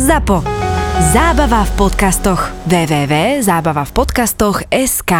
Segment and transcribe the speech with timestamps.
[0.00, 0.40] ZAPO.
[1.12, 2.48] Zábava v podcastoch.
[2.64, 5.12] www.zábavavpodcastoch.sk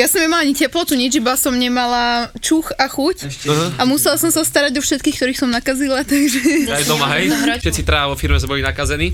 [0.00, 3.44] Ja som nemala ani teplotu, nič, iba som nemala čuch a chuť.
[3.76, 6.72] A musela som sa starať o všetkých, ktorých som nakazila, takže...
[6.72, 7.28] Aj doma, hej?
[7.60, 9.12] Všetci traja vo firme sme boli nakazení.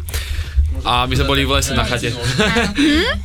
[0.82, 2.10] A my sme boli v lese na chate.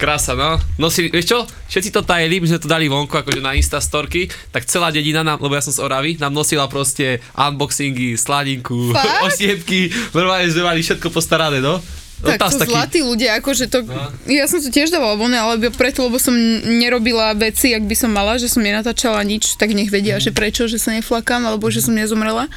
[0.01, 0.59] Krása, no.
[0.77, 1.39] Nosili, vieš čo?
[1.71, 5.41] Všetci to tajili, my sme to dali vonku, akože na Instastorky, tak celá dedina nám,
[5.41, 8.93] lebo ja som z Oravy, nám nosila proste unboxingy, sladinku,
[9.27, 11.81] osiepky, normálne sme mali všetko postarané, no.
[12.17, 13.85] No, Tak to zlatí ľudia, akože to...
[14.25, 16.33] Ja som to tiež dávala von, ale preto, lebo som
[16.65, 20.65] nerobila veci, ak by som mala, že som nenatáčala nič, tak nech vedia, že prečo,
[20.65, 22.49] že sa neflakám, alebo že som nezomrela.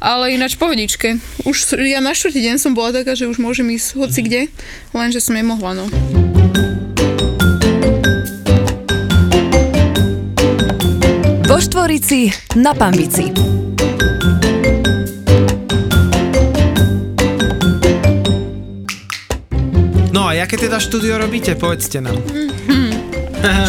[0.00, 1.20] Ale ináč pohodičke.
[1.44, 4.42] Už ja na štvrtý deň som bola taká, že už môžem ísť hoci kde,
[4.96, 5.86] lenže som nemohla, no.
[11.44, 13.28] Vo Štvorici na Pambici.
[20.16, 21.52] No a jaké teda štúdio robíte?
[21.60, 22.16] Povedzte nám.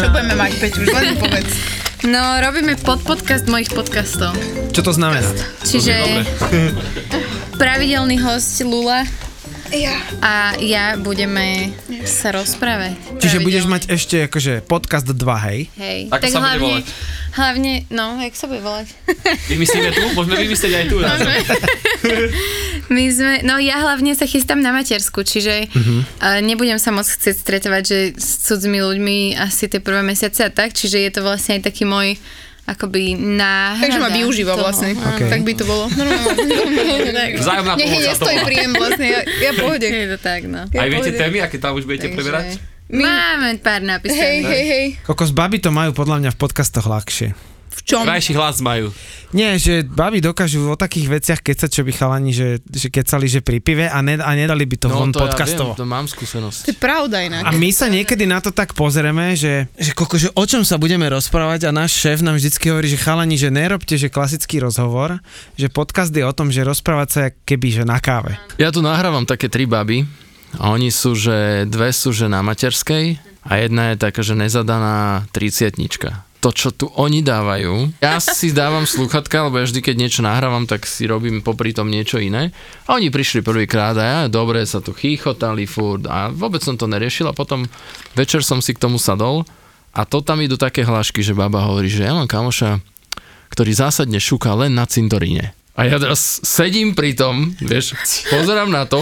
[0.00, 1.52] Čo budeme mať, Peť, už len povedz.
[2.02, 4.34] No, robíme pod podcast mojich podcastov.
[4.74, 5.22] Čo to znamená?
[5.62, 5.94] Čiže
[7.62, 9.06] pravidelný host Lula
[9.72, 9.96] Ja.
[10.20, 12.92] a ja budeme sa rozprávať.
[13.16, 13.72] Čiže budeš Pravidelne.
[13.72, 15.16] mať ešte akože podcast 2,
[15.48, 15.60] hej?
[15.74, 16.00] Hej.
[16.06, 16.86] Ako tak sa bude hlavne, volať?
[17.32, 18.86] hlavne, no, jak sa bude volať?
[19.48, 20.02] Vymyslíme tu?
[20.12, 20.96] Môžeme vymyslieť aj tu.
[22.92, 25.94] My sme, no ja hlavne sa chystám na matersku, čiže Mhm.
[26.18, 30.50] uh, nebudem sa moc chcieť stretovať, že s cudzými ľuďmi asi tie prvé mesiace a
[30.50, 32.20] tak, čiže je to vlastne aj taký môj
[32.62, 33.82] akoby náhrada.
[33.82, 34.62] Takže ma využíva toho.
[34.62, 34.94] vlastne.
[34.94, 35.28] Okej.
[35.28, 35.84] Tak by to bolo.
[37.42, 39.86] Vzájomná Nech pomoc to nestojí príjem vlastne, ja, ja pohode.
[39.86, 40.62] Je to tak, no.
[40.70, 41.20] Aj viete pohode.
[41.20, 42.46] témy, aké tam už budete Takže- preberať?
[42.92, 44.44] Máme pár Hej, napísaných.
[44.44, 44.86] hej, hej.
[45.00, 47.32] Kokos baby to majú podľa mňa v podcastoch ľahšie.
[47.82, 48.02] Čom?
[48.02, 48.94] Krajší hlas majú.
[49.30, 53.40] Nie, že baby dokážu o takých veciach kecať, čo by chalani, že, že kecali, že
[53.40, 55.72] pri pive a, ne, a nedali by to von No, to podcastovo.
[55.72, 56.60] ja viem, to mám To skúsenosť.
[56.64, 57.42] je pravda inak.
[57.42, 60.76] A my sa niekedy na to tak pozrieme, že, že, koko, že o čom sa
[60.76, 65.16] budeme rozprávať a náš šéf nám vždycky hovorí, že chalani, že nerobte, že klasický rozhovor,
[65.54, 68.36] že podcast je o tom, že rozprávať sa keby, že na káve.
[68.56, 70.04] Ja tu nahrávam také tri baby
[70.54, 75.24] a oni sú, že dve sú, že na materskej a jedna je taká, že nezadaná
[75.32, 76.28] triciatnička.
[76.42, 80.66] To, čo tu oni dávajú, ja si dávam sluchatka, lebo ja vždy, keď niečo nahrávam,
[80.66, 82.50] tak si robím popri tom niečo iné.
[82.90, 86.90] A oni prišli prvýkrát a ja, dobre, sa tu chýchotali furt a vôbec som to
[86.90, 87.70] neriešil a potom
[88.18, 89.46] večer som si k tomu sadol
[89.94, 92.82] a to tam idú také hlášky, že baba hovorí, že ja mám kamoša,
[93.54, 95.54] ktorý zásadne šúka len na cintoríne.
[95.72, 97.96] A ja teraz sedím pri tom, vieš,
[98.28, 99.00] pozerám na to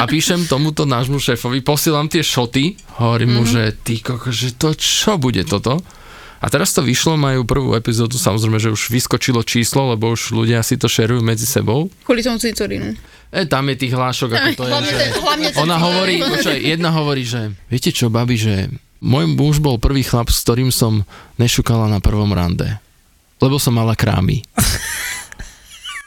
[0.00, 4.72] a píšem tomuto nášmu šéfovi, posielam tie šoty, hovorím mu, že ty koko, že to
[4.72, 5.84] čo bude toto?
[6.38, 10.62] A teraz to vyšlo, majú prvú epizódu, samozrejme, že už vyskočilo číslo, lebo už ľudia
[10.62, 11.90] si to šerujú medzi sebou.
[12.06, 12.94] Kvôli tomu cintorínu.
[13.28, 15.04] E, tam je tých hlášok, ako to je, Hlavne že...
[15.18, 18.70] hlavne Ona hovorí, počkaj, jedna hovorí, že viete čo, babi, že
[19.02, 21.02] môj muž bol prvý chlap, s ktorým som
[21.42, 22.78] nešukala na prvom rande.
[23.42, 24.42] Lebo som mala krámy.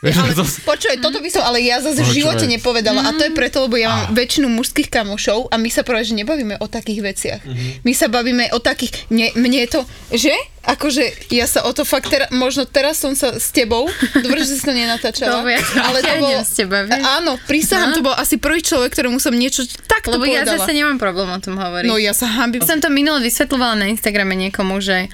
[0.02, 3.22] Vieš, Ale, to, počuj, toto by som ale ja zase v živote nepovedala a to
[3.22, 6.66] je preto, lebo ja mám väčšinu mužských kamošov a my sa práve, že nebavíme o
[6.66, 7.42] takých veciach.
[7.86, 10.34] My sa bavíme o takých, ne, mne je to, že?
[10.62, 13.86] Akože ja sa o to fakt, tera, možno teraz som sa s tebou,
[14.26, 17.02] dobre, že si to nenatáčala, ja ale to bolo, s teba, vieš.
[17.02, 20.66] áno, prísahám, to bol asi prvý človek, ktorému som niečo takto Lebo ja povedala.
[20.66, 21.90] zase nemám problém o tom hovoriť.
[21.90, 22.66] No ja sa hambím.
[22.66, 25.10] Som to minule vysvetľovala na Instagrame niekomu, že,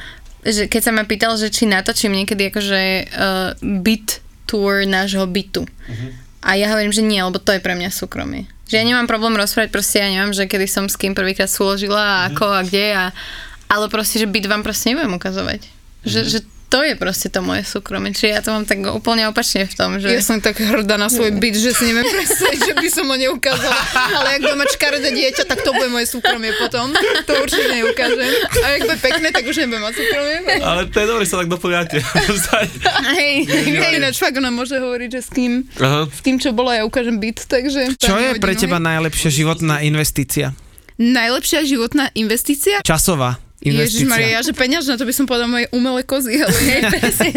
[0.48, 5.68] že keď sa ma pýtal, že či natočím niekedy akože uh, byt tour nášho bytu.
[6.42, 8.48] A ja hovorím, že nie, lebo to je pre mňa súkromie.
[8.72, 12.00] Že ja nemám problém rozprávať, proste ja neviem, že kedy som s kým prvýkrát súložila
[12.00, 13.06] a ako a kde a
[13.68, 15.68] ale proste, že byt vám proste nebudem ukazovať.
[16.08, 18.12] Že, že to je proste to moje súkromie.
[18.12, 20.12] Čiže ja to mám tak úplne opačne v tom, že...
[20.12, 23.16] Ja som tak hrdá na svoj byt, že si neviem predstaviť, že by som ho
[23.16, 23.82] neukázala.
[23.96, 26.92] Ale ak budem mať škaredé dieťa, tak to bude moje súkromie potom.
[27.24, 28.32] To určite neukážem.
[28.52, 30.38] A ak bude pekné, tak už nebudem mať súkromie.
[30.60, 31.98] Ale to je dobré, sa tak doplňate.
[33.18, 36.06] Hej, hej, ináč fakt ona môže hovoriť, že s kým, Aha.
[36.12, 37.96] s kým čo bolo, ja ukážem byt, takže...
[37.96, 40.52] Čo je hodinu, pre teba najlepšia životná investícia?
[41.00, 42.84] Najlepšia životná investícia?
[42.84, 44.08] Časová investícia.
[44.08, 46.80] Maria, ja, že peňažná, to by som povedala moje umelé kozy, ale nie.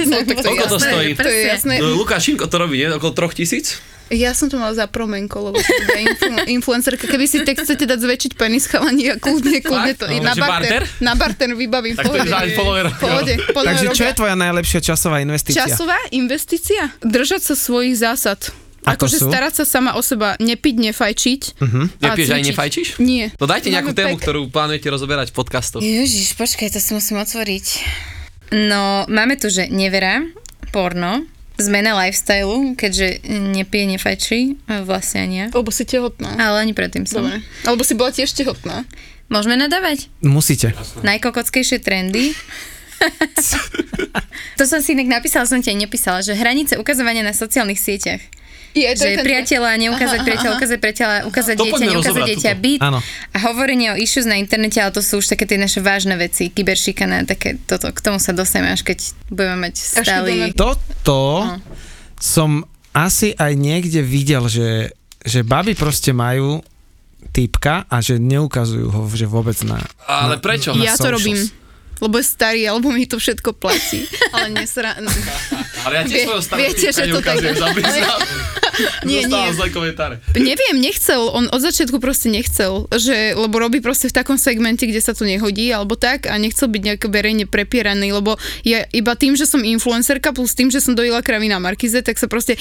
[0.06, 0.90] no, tak to Koľko to jasné.
[0.90, 1.10] stojí?
[1.16, 1.74] To je jasné.
[1.78, 2.88] No, Lukáš Šimko to robí, nie?
[2.90, 3.78] Okolo troch tisíc?
[4.10, 7.06] Ja som to mala za promenko, lebo som teda influ- influencerka.
[7.06, 10.10] Keby si tak chcete dať zväčšiť penis chalani a kľudne, kľudne to.
[10.10, 10.18] Fakt?
[10.18, 10.82] Na barter, barter?
[10.98, 11.94] na barter vybavím.
[11.94, 12.54] Tak to je pohode.
[12.58, 12.86] follower.
[12.98, 15.62] Pohode, Takže čo je tvoja najlepšia časová investícia?
[15.62, 16.90] Časová investícia?
[17.06, 18.50] Držať sa svojich zásad.
[18.84, 19.28] Akože sú?
[19.28, 21.40] starať sa sama o seba, nepiť, nefajčiť.
[21.60, 21.84] Uh-huh.
[22.00, 22.88] Nepieš aj nefajčíš?
[23.00, 23.28] Nie.
[23.36, 25.82] No dajte nejakú tému, pek- ktorú plánujete rozoberať v podcastoch.
[25.84, 27.66] Ježiš, počkaj, to si musím otvoriť.
[28.50, 30.24] No, máme tu, že nevera,
[30.72, 31.28] porno,
[31.60, 34.40] zmena lifestylu, keďže nepije, nefajčí,
[34.88, 35.46] vlastne ani ja.
[35.52, 36.34] Lebo si tehotná.
[36.40, 37.22] Ale ani predtým som.
[37.28, 37.44] Dobre.
[37.68, 38.88] Alebo si bola tiež tehotná.
[39.30, 40.10] Môžeme nadávať?
[40.24, 40.74] Musíte.
[41.06, 42.34] Najkokockejšie trendy.
[44.58, 48.20] to som si inak napísala, som ti aj nepísala, že hranice ukazovania na sociálnych sieťach.
[48.70, 49.24] Je, to že ten...
[49.26, 52.62] priateľa, neukázať priateľa, ukázať priateľa, ukázať To dieťa, neukázať dieťa, toto.
[52.62, 52.80] byt.
[52.86, 52.98] Áno.
[53.34, 56.54] A hovorenie o issues na internete, ale to sú už také tie naše vážne veci,
[56.54, 60.54] kyberšikana, také toto, k tomu sa dostaneme, až keď budeme mať stály...
[60.54, 61.20] budeme- Toto
[62.20, 62.62] som
[62.94, 64.94] asi aj niekde videl, že,
[65.26, 66.62] že baby proste majú
[67.30, 69.78] typka a že neukazujú ho že vôbec na...
[70.06, 70.74] Ale na, prečo?
[70.78, 71.16] Ja to socials.
[71.22, 71.38] robím.
[72.00, 74.08] Lebo je starý, alebo mi to všetko platí.
[74.34, 74.96] Ale nesra...
[75.84, 77.44] Ale ja tiež svojho starého viete, že to tak-.
[79.08, 79.56] Nie, Dostávam nie.
[79.56, 80.14] zlé komentáre.
[80.36, 85.00] Neviem, nechcel, on od začiatku proste nechcel, že, lebo robí proste v takom segmente, kde
[85.00, 89.34] sa to nehodí, alebo tak a nechcel byť nejak verejne prepieraný, lebo ja iba tým,
[89.36, 92.56] že som influencerka plus tým, že som dojila kravy na Markize, tak sa proste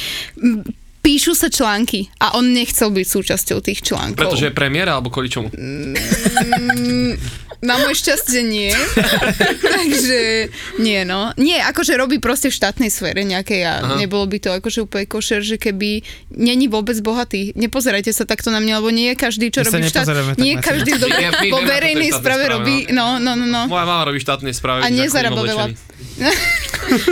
[1.02, 4.20] píšu sa články a on nechcel byť súčasťou tých článkov.
[4.20, 5.50] Pretože je premiéra, alebo kvôli čomu?
[7.60, 8.72] Na moje šťastie nie.
[9.80, 10.48] Takže
[10.80, 11.36] nie, no.
[11.36, 13.96] Nie, akože robí proste v štátnej sfére nejakej a Aha.
[14.00, 16.00] nebolo by to akože úplne košer, že keby
[16.32, 17.52] není vôbec bohatý.
[17.60, 20.08] Nepozerajte sa takto na mňa, lebo nie je každý, čo My robí v štát...
[20.40, 22.76] Nie každý my vo verejnej správe správe, robí...
[22.96, 23.68] No, no, no, no.
[23.68, 24.84] Moja mama robí štátnej správe.
[24.84, 25.66] A vidíš, ako nezarába veľa.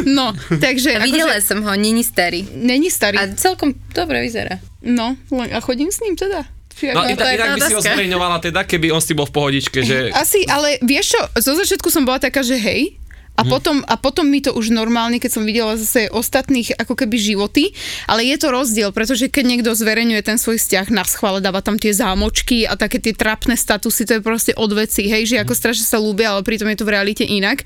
[0.08, 0.98] No, takže...
[0.98, 2.50] A videla som ho, není starý.
[2.56, 3.20] Není starý.
[3.20, 4.58] A celkom dobre vyzerá.
[4.80, 6.46] No, len- a chodím s ním teda.
[6.70, 9.34] Či No inak, inak by si ho zverejňovala teda, keby on s tým bol v
[9.34, 10.10] pohodičke, že...
[10.14, 13.02] Asi, ale vieš čo, zo začiatku som bola taká, že hej,
[13.34, 13.50] a, Mhm.
[13.52, 17.70] potom, a potom mi to už normálne, keď som videla zase ostatných ako keby životy,
[18.06, 21.78] ale je to rozdiel, pretože keď niekto zverejňuje ten svoj vzťah na schvále, dáva tam
[21.78, 25.54] tie zámočky a také tie trapné statusy, to je proste od veci, hej, že ako
[25.54, 27.62] strašne sa ľúbia, ale pritom je to v realite inak.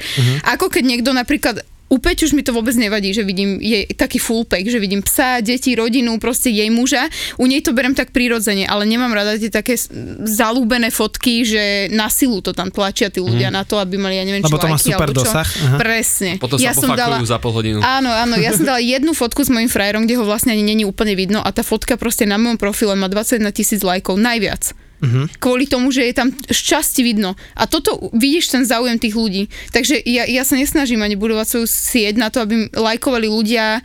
[0.46, 4.15] Ako keď niekto napríklad u Peť už mi to vôbec nevadí, že vidím jej taký
[4.15, 7.11] full pack, že vidím psa, deti, rodinu, proste jej muža.
[7.35, 9.75] U nej to berem tak prirodzene, ale nemám rada tie také
[10.23, 14.23] zalúbené fotky, že na silu to tam tlačia tí ľudia na to, aby mali, ja
[14.23, 15.17] neviem, Lebo či to má super čo.
[15.19, 15.77] dosah, aha.
[15.77, 16.39] Presne.
[16.39, 17.77] Potom sa pofakujú za pol hodinu.
[17.83, 20.88] Áno, áno, ja som dala jednu fotku s mojim frajerom, kde ho vlastne ani není
[20.88, 24.71] úplne vidno a tá fotka proste na mojom profile má 21 tisíc lajkov, najviac.
[25.01, 25.42] Mhm.
[25.42, 27.33] Kvôli tomu, že je tam šťastie vidno.
[27.57, 29.50] A toto vidíš ten záujem tých ľudí.
[29.74, 33.81] Takže ja, ja sa nesnažím ani budovať svoju sieť na to, aby lajkovali ľudia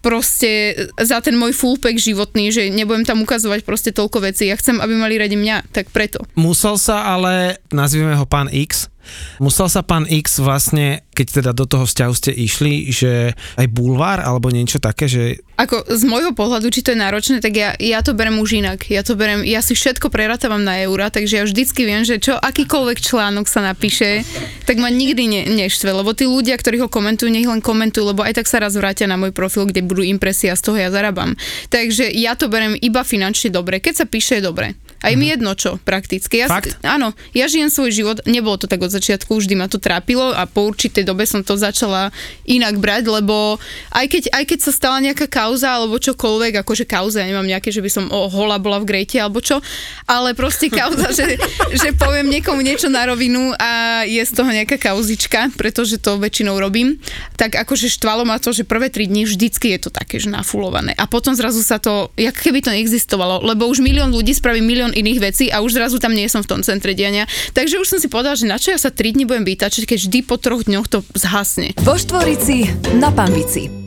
[0.00, 4.48] proste za ten môj full pack životný, že nebudem tam ukazovať proste toľko vecí.
[4.48, 6.24] Ja chcem, aby mali radi mňa, tak preto.
[6.36, 8.88] Musel sa ale, nazvime ho pán X,
[9.38, 14.24] musel sa pán X vlastne, keď teda do toho vzťahu ste išli, že aj bulvár
[14.24, 18.00] alebo niečo také, že Ako z môjho pohľadu, či to je náročné, tak ja, ja
[18.00, 18.88] to berem už inak.
[18.88, 22.40] Ja to berem, ja si všetko prerátavam na eura, takže ja vždycky viem, že čo
[22.40, 24.24] akýkoľvek článok sa napíše,
[24.64, 28.24] tak ma nikdy ne, neštve, lebo tí ľudia, ktorí ho komentujú, nech len komentujú, lebo
[28.24, 30.88] aj tak sa raz vrátia na môj profil, kde budú impresie a z toho ja
[30.88, 31.36] zarábam.
[31.68, 33.78] Takže ja to berem iba finančne dobre.
[33.84, 34.78] Keď sa píše, je dobre.
[35.00, 36.40] Aj mi jedno čo, prakticky.
[36.40, 36.52] Ja, Mhm.
[36.52, 36.70] Fakt?
[36.84, 40.44] áno, ja žijem svoj život, nebolo to tak od začiatku, vždy ma to trápilo a
[40.44, 42.12] po určitej dobe som to začala
[42.44, 43.56] inak brať, lebo
[43.90, 47.72] aj keď, aj keď sa stala nejaká kauza alebo čokoľvek, akože kauza, ja nemám nejaké,
[47.72, 49.62] že by som o, hola bola v grejte alebo čo,
[50.04, 51.40] ale proste kauza, že,
[51.80, 56.60] že poviem niekomu niečo na rovinu a je z toho nejaká kauzička, pretože to väčšinou
[56.60, 57.00] robím,
[57.40, 60.92] tak akože štvalo ma to, že prvé tri dni vždycky je to také, že nafulované.
[60.98, 64.89] A potom zrazu sa to, jak keby to neexistovalo, lebo už milión ľudí spraví milión
[64.92, 67.26] iných vecí a už zrazu tam nie som v tom centre diania.
[67.54, 69.98] Takže už som si povedala, že na čo ja sa tri dni budem vytačať, keď
[70.06, 71.72] vždy po troch dňoch to zhasne.
[71.82, 72.68] Vo Štvorici
[72.98, 73.80] na Pambici.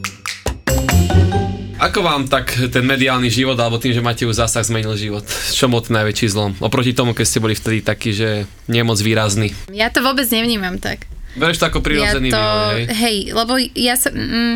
[1.84, 5.28] Ako vám tak ten mediálny život, alebo tým, že máte už zásah, zmenil život?
[5.52, 6.56] Čo bol ten najväčší zlom?
[6.64, 9.52] Oproti tomu, keď ste boli vtedy takí, že nie moc výrazný.
[9.68, 11.04] Ja to vôbec nevnímam tak.
[11.36, 12.86] Bereš to ako prirodzený ja to, vývoj, hej?
[12.94, 14.56] hej, lebo ja som, mm,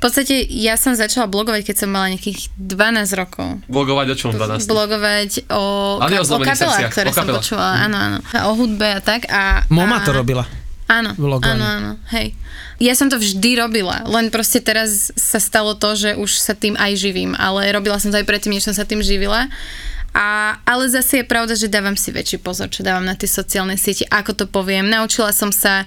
[0.00, 3.60] v podstate ja som začala blogovať, keď som mala nejakých 12 rokov.
[3.68, 4.64] Blogovať o čom 12?
[4.64, 5.62] Blogovať o,
[6.00, 7.44] Ale o ka- o kapelách, ktoré o som kapelách.
[7.44, 8.18] počúvala, áno, áno.
[8.32, 9.28] A o hudbe a tak.
[9.28, 10.48] A, Moma a, to robila.
[10.88, 11.52] Áno, Vlogovanie.
[11.52, 12.32] áno, áno, hej.
[12.80, 16.80] Ja som to vždy robila, len proste teraz sa stalo to, že už sa tým
[16.80, 19.52] aj živím, ale robila som to aj predtým, než som sa tým živila.
[20.10, 23.76] A, ale zase je pravda, že dávam si väčší pozor, čo dávam na tie sociálne
[23.76, 24.88] siete, ako to poviem.
[24.88, 25.84] Naučila som sa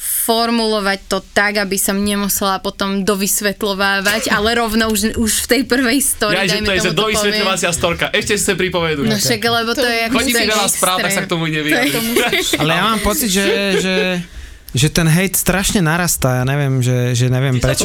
[0.00, 5.98] formulovať to tak, aby som nemusela potom dovysvetľovávať, ale rovno už, už v tej prvej
[6.00, 8.04] story, Ja, že dajme to je, tomu to dovysvetľovacia storka.
[8.08, 9.04] Ešte si chcem pripomenúť.
[9.04, 11.60] No však, lebo to, je ako Chodí si veľa správ, tak sa k tomu ide
[11.60, 11.94] vyjadriť.
[12.64, 13.44] Ale ja mám pocit, že,
[13.82, 13.94] že,
[14.70, 17.84] že ten hejt strašne narastá, ja neviem, že, že neviem Ty sa prečo.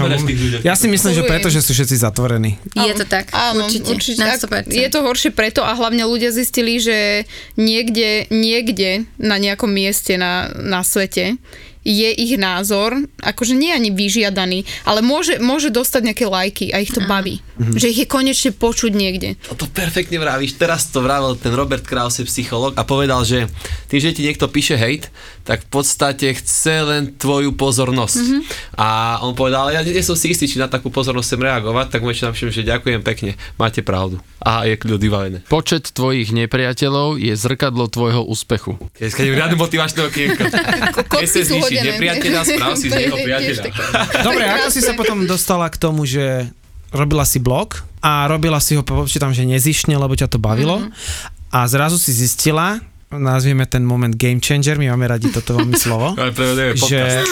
[0.61, 2.61] Ja si myslím, že preto, že sú všetci zatvorení.
[2.77, 4.21] Je to tak, Áno, určite, určite.
[4.21, 4.69] Ak- 100%.
[4.69, 7.25] Je to horšie preto a hlavne ľudia zistili, že
[7.57, 11.41] niekde, niekde na nejakom mieste na, na svete
[11.85, 16.89] je ich názor, akože nie ani vyžiadaný, ale môže, môže dostať nejaké lajky a ich
[16.89, 17.45] to baví.
[17.61, 17.77] Mhm.
[17.77, 19.37] Že ich je konečne počuť niekde.
[19.47, 20.57] A to perfektne vravíš.
[20.57, 23.45] Teraz to vravel ten Robert Krause, psycholog, a povedal, že
[23.87, 25.13] tým, že ti niekto píše hate,
[25.45, 28.17] tak v podstate chce len tvoju pozornosť.
[28.17, 28.39] Mhm.
[28.81, 32.01] A on povedal, ja nie som si istý, či na takú pozornosť chcem reagovať, tak
[32.01, 34.17] mu ešte napíšem, že ďakujem pekne, máte pravdu.
[34.41, 35.37] A je kľud vybavené.
[35.45, 38.81] Počet tvojich nepriateľov je zrkadlo tvojho úspechu.
[38.97, 40.43] Keď je riadne motivačné okienko.
[41.13, 41.87] Kocky Keď znižiť hodené.
[41.93, 43.63] nepriateľa, správ si z neho priateľa.
[44.25, 46.49] Dobre, ako si sa potom dostala k tomu, že
[46.89, 50.89] robila si blog a robila si ho, počítam, že nezišne, lebo ťa to bavilo
[51.55, 52.83] a zrazu si zistila,
[53.19, 56.15] nazvieme ten moment game changer, my máme radi toto veľmi slovo,
[56.91, 57.23] že.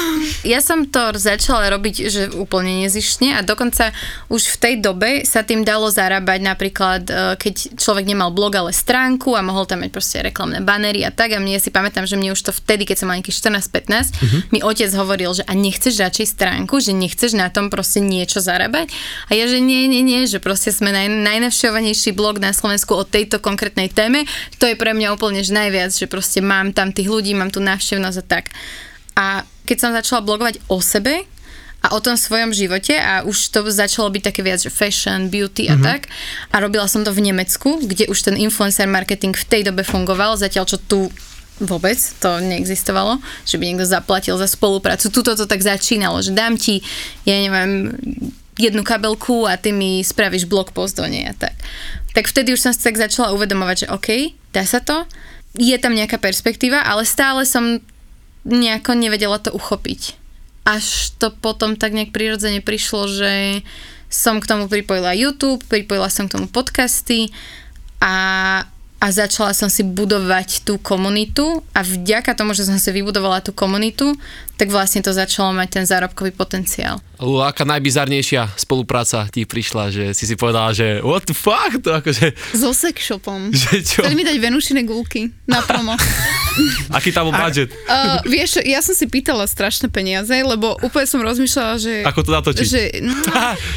[0.44, 3.96] Ja som to začala robiť, že úplne nezišne a dokonca
[4.28, 8.75] už v tej dobe sa tým dalo zarábať napríklad, e, keď človek nemal blog, ale
[8.75, 11.36] stránku a mohol tam mať proste reklamné banery a tak.
[11.36, 14.60] A mne si pamätám, že mne už to vtedy, keď som mal nejakých 14-15, mi
[14.60, 18.92] otec hovoril, že a nechceš radšej stránku, že nechceš na tom proste niečo zarábať?
[19.32, 23.08] A ja, že nie, nie, nie, že proste sme naj, najnavštevovanejší blog na Slovensku o
[23.08, 24.28] tejto konkrétnej téme,
[24.60, 27.58] to je pre mňa úplne že najviac, že proste mám tam tých ľudí, mám tu
[27.58, 28.53] návštevnosť a tak.
[29.18, 29.25] A
[29.65, 31.25] keď som začala blogovať o sebe
[31.82, 35.68] a o tom svojom živote a už to začalo byť také viac, že fashion, beauty
[35.68, 36.08] a tak.
[36.53, 40.38] A robila som to v Nemecku, kde už ten influencer marketing v tej dobe fungoval,
[40.38, 41.10] zatiaľ čo tu
[41.62, 45.10] vôbec to neexistovalo, že by niekto zaplatil za spoluprácu.
[45.10, 46.82] Tuto to tak začínalo, že dám ti,
[47.25, 47.94] ja neviem,
[48.58, 51.53] jednu kabelku a ty mi spravíš blog post do nej a tak.
[52.13, 54.10] Tak vtedy už som si tak začala uvedomovať, že OK,
[54.53, 55.06] dá sa to,
[55.54, 57.82] je tam nejaká perspektíva, ale stále som
[58.44, 60.18] nejako nevedela to uchopiť.
[60.64, 63.62] Až to potom tak nejak prirodzene prišlo, že
[64.14, 67.34] som k tomu pripojila YouTube, pripojila som k tomu podcasty
[67.98, 68.16] a,
[69.02, 73.52] a začala som si budovať tú komunitu a vďaka tomu, že som si vybudovala tú
[73.52, 74.14] komunitu,
[74.56, 77.02] tak vlastne to začalo mať ten zárobkový potenciál.
[77.24, 81.96] Lula, aká najbizarnejšia spolupráca ti prišla, že si si povedala, že what the fuck, to
[81.96, 83.50] akože, So sex shopom.
[83.56, 85.96] že čo, Chceli mi dať venušine gulky na promo.
[86.98, 91.22] aký tam bol budget, Uh, vieš, ja som si pýtala strašné peniaze, lebo úplne som
[91.22, 91.94] rozmýšľala, že...
[92.03, 92.65] ako to natočiť.
[92.65, 93.13] Že, no,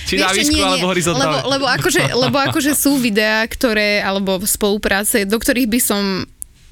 [0.08, 1.42] Či na výšku, nie, nie, alebo horizontálne.
[1.44, 6.02] Lebo, lebo, akože, lebo akože sú videá, ktoré, alebo spolupráce, do ktorých by som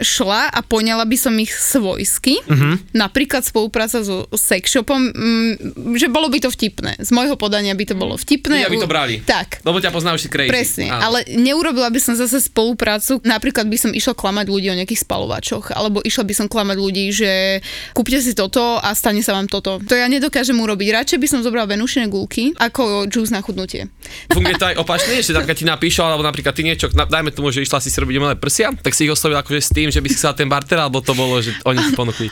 [0.00, 2.42] šla a poňala by som ich svojsky.
[2.44, 2.50] Mhm.
[2.50, 2.74] Uh-huh.
[2.94, 5.52] Napríklad spolupráca so sex shopom, mm,
[5.94, 6.98] že bolo by to vtipné.
[6.98, 8.66] Z môjho podania by to bolo vtipné.
[8.66, 9.14] Ľudia by to brali.
[9.22, 9.62] Tak.
[9.62, 10.50] Lebo ťa poznajú si crazy.
[10.50, 11.12] Presne, Áno.
[11.12, 15.74] ale neurobila by som zase spoluprácu, napríklad by som išla klamať ľudí o nejakých spalovačoch,
[15.74, 17.62] alebo išla by som klamať ľudí, že
[17.94, 19.78] kúpte si toto a stane sa vám toto.
[19.78, 20.88] To ja nedokážem urobiť.
[20.90, 23.86] Radšej by som zobrala venušine gulky, ako džús na chudnutie.
[24.30, 27.62] Funguje to aj opačne, že napríklad ti napíšu, alebo napríklad ty niečo, dajme tomu, že
[27.64, 30.08] išla si si robiť umelé prsia, tak si ich oslovil akože s tým, že by
[30.08, 32.28] si chcela ten barter, alebo to bolo, že oni ti ponúkli.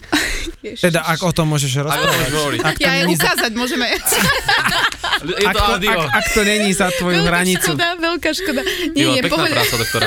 [0.78, 2.60] teda ak o tom môžeš rozprávať.
[2.62, 3.86] Ak Ja za, ukázať, môžeme.
[5.22, 6.00] Je ak, to to, audio.
[6.02, 7.68] ak, ak to není za tvoju Veľká hranicu.
[7.70, 8.60] škoda, veľká škoda.
[8.92, 9.54] Nie, vole, nie, pekná povedať.
[9.54, 10.06] práca, doktora.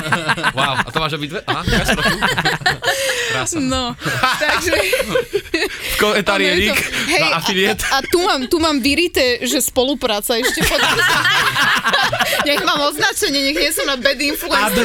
[0.56, 1.38] wow, a to máš obidve?
[1.44, 1.84] Aha, ja
[3.34, 3.58] Krása.
[3.58, 3.98] No,
[4.38, 4.72] takže...
[5.94, 6.78] V komentári je je link
[7.10, 7.80] hej, na a, afiliét.
[7.90, 10.78] a, a tu, mám, tu mám vyrité, že spolupráca ešte pod...
[12.48, 14.78] nech mám označenie, nech nie som na bad influence.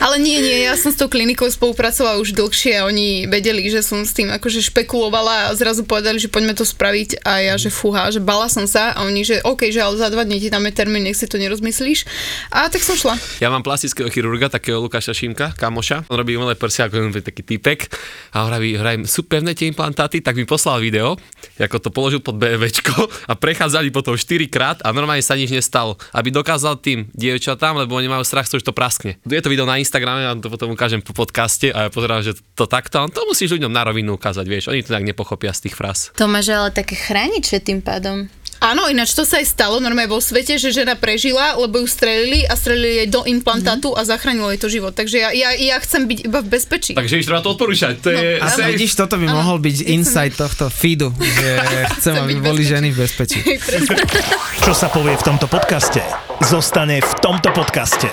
[0.00, 3.84] Ale nie, nie, ja som s tou klinikou spolupracovala už dlhšie a oni vedeli, že
[3.84, 7.68] som s tým akože špekulovala a zrazu povedali, že poďme to spraviť a ja, že
[7.68, 10.48] fúha, že bala som sa a oni, že OK, že ale za dva dní ti
[10.48, 12.06] dáme termín, nech si to nerozmyslíš.
[12.54, 13.18] A tak som šla.
[13.42, 16.06] Ja mám plastického chirurga, takého Lukáša Šimka, kamoša.
[16.06, 17.90] On robí umelé prsia, ako je taký typek.
[18.30, 21.18] A hovorí, hovorím, sú pevné tie implantáty, tak mi poslal video,
[21.58, 25.98] ako to položil pod BMWčko a prechádzali potom 4 krát a normálne sa nič nestalo.
[26.14, 29.18] Aby dokázal tým dievčatám, lebo oni majú strach, že to praskne.
[29.26, 32.38] Je to video na Instagrame, ja to potom ukážem po podcaste a ja pozerám, že
[32.54, 35.66] to takto, a to musíš ľuďom na rovinu ukázať, vieš, oni to tak nepochopia z
[35.66, 36.12] tých fráz.
[36.20, 38.28] To máš ale také chrániče tým pádom.
[38.60, 42.44] Áno, ináč to sa aj stalo normálne vo svete, že žena prežila, lebo ju strelili
[42.44, 44.92] a strelili jej do implantátu a zachránilo jej to život.
[44.92, 46.92] Takže ja, ja, ja chcem byť iba v bezpečí.
[46.92, 48.76] Takže iš treba to odporúčať, to je A safe.
[48.76, 51.50] vidíš, toto by mohol byť insight tohto feedu, že
[51.96, 53.40] chcem, aby boli ženy v bezpečí.
[54.68, 56.04] Čo sa povie v tomto podcaste,
[56.44, 58.12] zostane v tomto podcaste.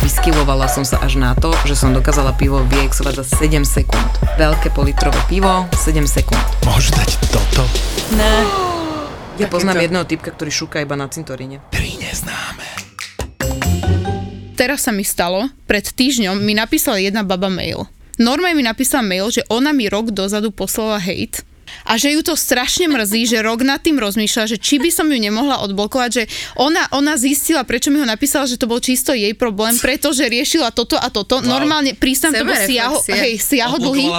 [0.00, 4.08] Vyskyvovala som sa až na to, že som dokázala pivo vyexovať za 7 sekúnd.
[4.40, 6.40] Veľké politrové pivo, 7 sekúnd.
[6.64, 7.68] môžu dať toto.
[8.16, 8.48] Ne.
[9.36, 11.60] Ja poznám jedného typka, ktorý šúka iba na cintoríne.
[11.68, 12.64] Tri neznáme.
[14.56, 17.84] Teraz sa mi stalo, pred týždňom mi napísala jedna baba mail.
[18.16, 21.44] Normálne mi napísala mail, že ona mi rok dozadu poslala hate
[21.86, 25.06] a že ju to strašne mrzí, že rok nad tým rozmýšľa, že či by som
[25.08, 26.24] ju nemohla odblokovať, že
[26.58, 30.74] ona, ona zistila, prečo mi ho napísala, že to bol čisto jej problém, pretože riešila
[30.74, 31.38] toto a toto.
[31.40, 31.46] Wow.
[31.46, 34.10] Normálne, prísam, to bol siaho, hej, siaho dlhý.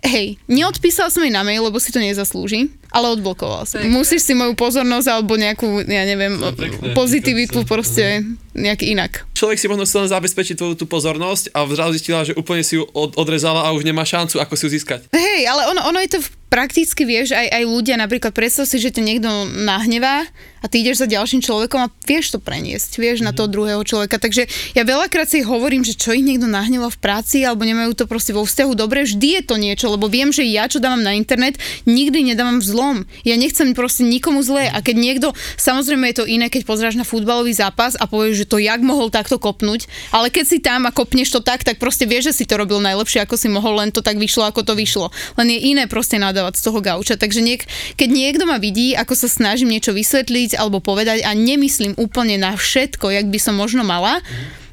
[0.00, 3.82] Hej, neodpísala som jej na mail, lebo si to nezaslúži, ale odblokovala som.
[3.86, 6.92] Musíš si moju pozornosť alebo nejakú, ja neviem, pekné.
[6.94, 9.12] pozitivitu proste nejak inak.
[9.38, 12.84] Človek si možno chcel zabezpečiť tvoju tú pozornosť a zrazu zistila, že úplne si ju
[12.90, 15.06] od, odrezala a už nemá šancu, ako si ju získať.
[15.14, 18.82] Hej, ale ono, ono je to v- prakticky, vieš, aj, aj ľudia, napríklad predstav si,
[18.82, 20.26] že ťa niekto nahnevá
[20.60, 24.18] a ty ideš za ďalším človekom a vieš to preniesť, vieš, na toho druhého človeka.
[24.18, 28.04] Takže ja veľakrát si hovorím, že čo ich niekto nahneva v práci alebo nemajú to
[28.10, 31.14] proste vo vzťahu dobre, vždy je to niečo, lebo viem, že ja, čo dávam na
[31.14, 31.54] internet,
[31.86, 33.04] nikdy nedávam v zlom.
[33.28, 35.28] Ja nechcem proste nikomu zlé a keď niekto,
[35.60, 39.12] samozrejme je to iné, keď pozráš na futbalový zápas a povieš, že to jak mohol
[39.12, 39.84] takto kopnúť,
[40.16, 42.80] ale keď si tam a kopneš to tak, tak proste vieš, že si to robil
[42.80, 45.12] najlepšie, ako si mohol, len to tak vyšlo, ako to vyšlo.
[45.36, 47.20] Len je iné proste nadávať z toho gauča.
[47.20, 47.68] Takže niek-
[48.00, 52.56] keď niekto ma vidí, ako sa snažím niečo vysvetliť alebo povedať a nemyslím úplne na
[52.56, 54.24] všetko, jak by som možno mala,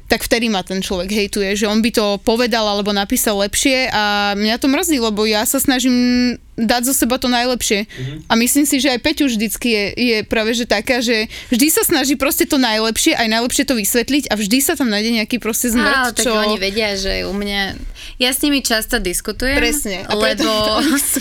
[0.08, 4.32] tak vtedy ma ten človek hejtuje, že on by to povedal alebo napísal lepšie a
[4.32, 7.86] mňa to mrzí, lebo ja sa snažím dať zo seba to najlepšie.
[8.26, 11.86] A myslím si, že aj Peťu vždycky je, je práve že taká, že vždy sa
[11.86, 15.70] snaží proste to najlepšie, aj najlepšie to vysvetliť a vždy sa tam nájde nejaký proste
[15.70, 16.34] zmrt, tak čo...
[16.34, 17.78] oni vedia, že u mňa...
[18.18, 19.62] Ja s nimi často diskutujem.
[19.62, 20.02] Presne.
[20.10, 20.50] A Lebo,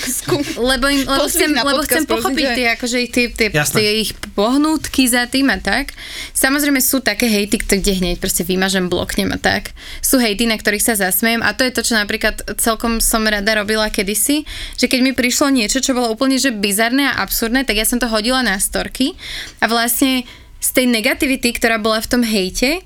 [0.73, 5.05] lebo, im, lebo, chcem, lebo chcem pochopiť tie, akože ich, tie, tie, tie ich pohnútky
[5.05, 5.93] za tým a tak.
[6.33, 9.77] Samozrejme sú také hejty, kde hneď proste vymažem, bloknem a tak.
[10.01, 13.61] Sú hejty, na ktorých sa zasmiem a to je to, čo napríklad celkom som rada
[13.61, 14.47] robila kedysi,
[14.79, 17.99] že keď mi prišlo niečo, čo bolo úplne že bizarné a absurdné, tak ja som
[17.99, 19.19] to hodila na storky
[19.59, 20.23] a vlastne
[20.63, 22.79] z tej negativity, ktorá bola v tom hejte,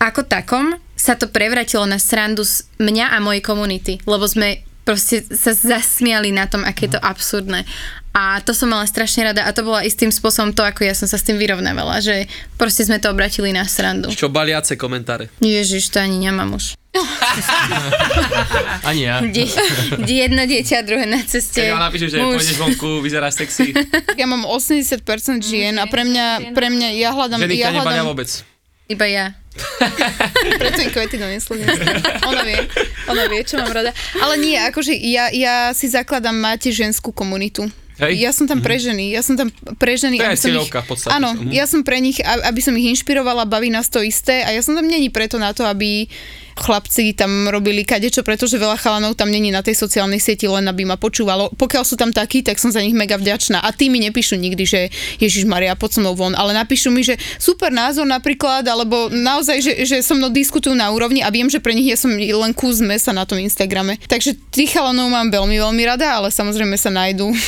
[0.00, 5.20] ako takom sa to prevratilo na srandu z mňa a mojej komunity, lebo sme proste
[5.22, 7.68] sa zasmiali na tom, aké je to absurdné.
[8.12, 11.06] A to som mala strašne rada a to bola istým spôsobom to, ako ja som
[11.06, 12.26] sa s tým vyrovnávala, že
[12.56, 14.10] proste sme to obratili na srandu.
[14.10, 15.30] Čo baliace komentáre.
[15.38, 16.74] Ježiš, to ani nemám už.
[18.88, 19.24] Ani ja.
[19.24, 19.48] Die,
[20.04, 21.58] jedno dieťa, druhé na ceste.
[21.58, 22.36] Keď vám napíšeš, že Muž.
[22.36, 23.72] pôjdeš vonku, vyzeráš sexy.
[24.14, 25.00] Ja mám 80%
[25.40, 28.28] žien a pre mňa, pre mňa ja hľadám, Ženy ja hľadám, vôbec.
[28.86, 29.26] Iba ja.
[30.60, 31.52] preto im kvety dneska.
[32.24, 32.56] Ona vie,
[33.04, 33.92] ona vie, čo mám rada.
[34.18, 37.68] Ale nie, akože ja, ja si zakladám, máte ženskú komunitu.
[38.00, 38.16] Hej.
[38.18, 40.16] Ja som tam pre ženy, ja som tam pre ženy.
[40.16, 41.12] To aby som ich- v podstate.
[41.12, 41.52] Áno, Mhm.
[41.52, 44.64] ja som pre nich, a- aby som ich inšpirovala, baví nás to isté a ja
[44.64, 46.08] som tam není preto na to, aby
[46.56, 50.88] chlapci tam robili kadečo, pretože veľa chalanov tam není na tej sociálnej sieti, len aby
[50.88, 51.52] ma počúvalo.
[51.52, 53.60] Pokiaľ sú tam takí, tak som za nich mega vďačná.
[53.60, 54.80] A tí mi nepíšu nikdy, že
[55.20, 59.60] Ježiš Maria, poď so mnou von, ale napíšu mi, že super názor napríklad, alebo naozaj,
[59.60, 62.52] že, že so mnou diskutujú na úrovni a viem, že pre nich ja som len
[62.56, 64.00] kus mesa na tom Instagrame.
[64.08, 67.28] Takže tých chalanov mám veľmi, veľmi rada, ale samozrejme sa nájdú.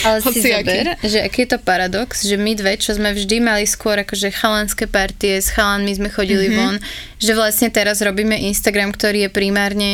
[0.00, 3.68] Ale si zober, že aký je to paradox, že my dve, čo sme vždy mali
[3.68, 6.56] skôr akože chalanské partie, s chalanmi sme chodili Mhm.
[6.56, 6.78] mm-hmm.
[6.80, 9.90] von, že vlastne teraz robíme Instagram, ktorý je primárne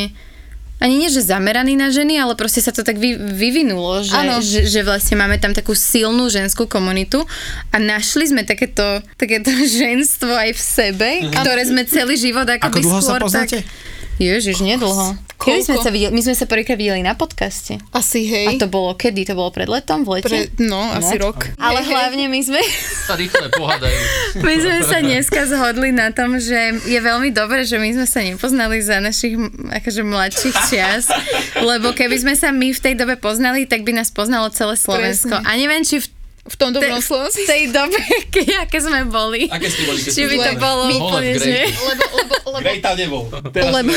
[0.76, 4.12] ani nie, že zameraný na ženy, ale proste sa to tak vy, vyvinulo, že,
[4.44, 7.24] že, že vlastne máme tam takú silnú ženskú komunitu
[7.72, 9.48] a našli sme takéto, takéto
[9.80, 13.64] ženstvo aj v sebe, ktoré sme celý život Ako akoby dlho sa skôr poznáte?
[13.64, 13.94] tak...
[14.16, 15.12] Ježiš, nedlho.
[15.36, 16.10] Kedy sme sa videli?
[16.10, 17.76] My sme sa prvýkrát videli na podcaste.
[17.92, 18.56] Asi hej.
[18.56, 19.28] A to bolo kedy?
[19.28, 20.02] To bolo pred letom?
[20.02, 20.26] V lete?
[20.26, 21.52] Pre, no, asi rok.
[21.60, 22.58] Ale hlavne my sme,
[23.04, 23.98] Sa rýchle pohádajú.
[24.40, 28.24] my sme sa dneska zhodli na tom, že je veľmi dobré, že my sme sa
[28.24, 29.36] nepoznali za našich
[29.70, 31.12] akože mladších čias,
[31.60, 35.36] lebo keby sme sa my v tej dobe poznali, tak by nás poznalo celé Slovensko.
[35.36, 35.46] Presne.
[35.46, 36.08] A neviem, či v
[36.46, 37.98] V tom dobrom Te- slova v tej dobe,
[38.34, 39.50] keď, aké sme boli.
[39.50, 41.54] Aké ste boli, Či by to bolo úplne, že...
[41.66, 43.22] Lebo, lebo, lebo, Grej tam nebol.
[43.50, 43.94] Teraz Lebo-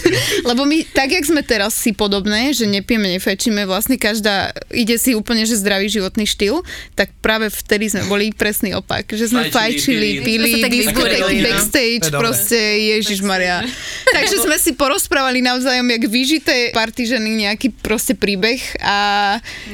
[0.50, 5.12] lebo my, tak jak sme teraz si podobné, že nepijeme, nefečíme, vlastne každá ide si
[5.18, 6.62] úplne, že zdravý životný štýl,
[6.94, 10.62] tak práve vtedy sme boli presný opak, že sme Fajčili, pili.
[10.62, 11.44] vyzbudili, no.
[11.50, 12.58] backstage, proste
[12.96, 13.66] Ježiš Maria.
[14.14, 18.96] Takže sme si porozprávali navzájom, jak vyžité partižany nejaký proste príbeh a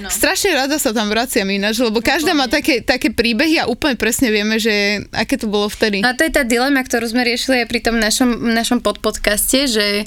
[0.00, 0.08] no.
[0.08, 4.30] strašne rada sa tam vraciam ináč, lebo každá má také, také príbehy a úplne presne
[4.30, 5.98] vieme, že aké to bolo vtedy.
[5.98, 9.66] No a to je tá dilema, ktorú sme riešili aj pri tom našom, našom podpodcaste,
[9.66, 10.06] že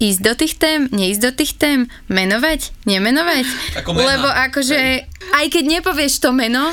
[0.00, 3.44] ísť do tých tém, neísť do tých tém, menovať, nemenovať.
[3.82, 4.16] Ako mená.
[4.16, 4.78] Lebo akože,
[5.34, 6.72] aj keď nepovieš to meno,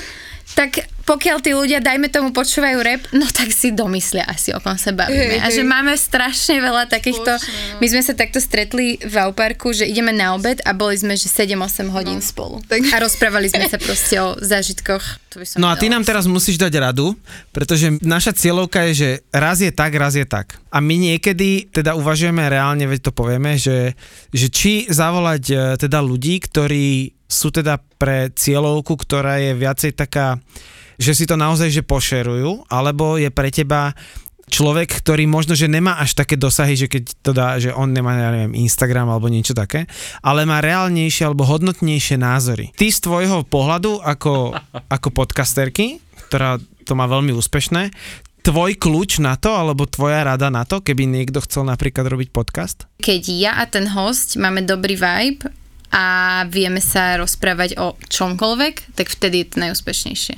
[0.53, 4.76] tak pokiaľ tí ľudia, dajme tomu, počúvajú rap, no tak si domyslia asi, o kom
[4.76, 5.39] sa bavíme.
[5.39, 5.72] Hej, A že hej.
[5.72, 7.32] máme strašne veľa takýchto...
[7.39, 7.80] Spoločné, no.
[7.80, 11.32] My sme sa takto stretli v Auparku, že ideme na obed a boli sme, že
[11.32, 12.60] 7-8 hodín spolu.
[12.67, 15.04] Tak- A rozprávali sme sa proste o zážitkoch.
[15.32, 17.15] To by som No a ty nám teraz musíš dať radu,
[17.56, 20.60] pretože naša cieľovka je, že raz je tak, raz je tak.
[20.76, 23.96] A my niekedy teda uvažujeme reálne, veď to povieme, že,
[24.36, 30.39] že či zavolať e, teda ľudí, ktorí sú teda pre cieľovku, ktorá je viacej taká,
[30.95, 33.93] že si to naozaj že pošerujú, alebo je pre teba
[34.47, 38.15] človek, ktorý možno, že nemá až také dosahy, že keď to dá, že on nemá,
[38.15, 39.85] ja neviem, Instagram alebo niečo také,
[40.23, 42.71] ale má reálnejšie alebo hodnotnejšie názory.
[42.79, 44.55] Ty z tvojho pohľadu ako,
[44.95, 45.99] ako podcasterky,
[46.31, 47.91] ktorá to má veľmi úspešné,
[48.47, 52.87] tvoj kľúč na to, alebo tvoja rada na to, keby niekto chcel napríklad robiť podcast?
[53.03, 59.08] keď ja a ten host máme dobrý vibe a vieme sa rozprávať o čomkoľvek, tak
[59.08, 60.36] vtedy je to najúspešnejšie.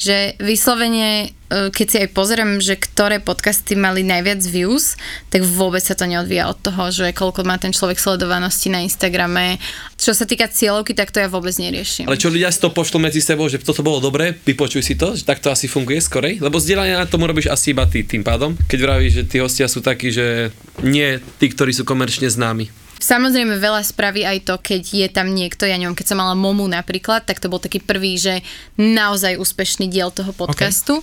[0.00, 4.96] Že vyslovene, e, keď si aj pozriem, že ktoré podcasty mali najviac views,
[5.28, 9.60] tak vôbec sa to neodvíja od toho, že koľko má ten človek sledovanosti na Instagrame.
[10.00, 12.08] Čo sa týka cieľovky, tak to ja vôbec neriešim.
[12.08, 15.12] Ale čo ľudia si to pošlo medzi sebou, že toto bolo dobré, vypočuj si to,
[15.12, 16.40] že tak to asi funguje skorej?
[16.40, 19.68] Lebo zdieľanie na tomu robíš asi iba ty tým pádom, keď vravíš, že tí hostia
[19.68, 20.48] sú takí, že
[20.80, 22.89] nie tí, ktorí sú komerčne známi.
[23.00, 26.68] Samozrejme veľa spraví aj to, keď je tam niekto, ja neviem, keď som mala Momu
[26.68, 28.44] napríklad, tak to bol taký prvý, že
[28.76, 31.00] naozaj úspešný diel toho podcastu.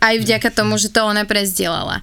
[0.00, 2.00] Aj vďaka tomu, že to ona prezdielala.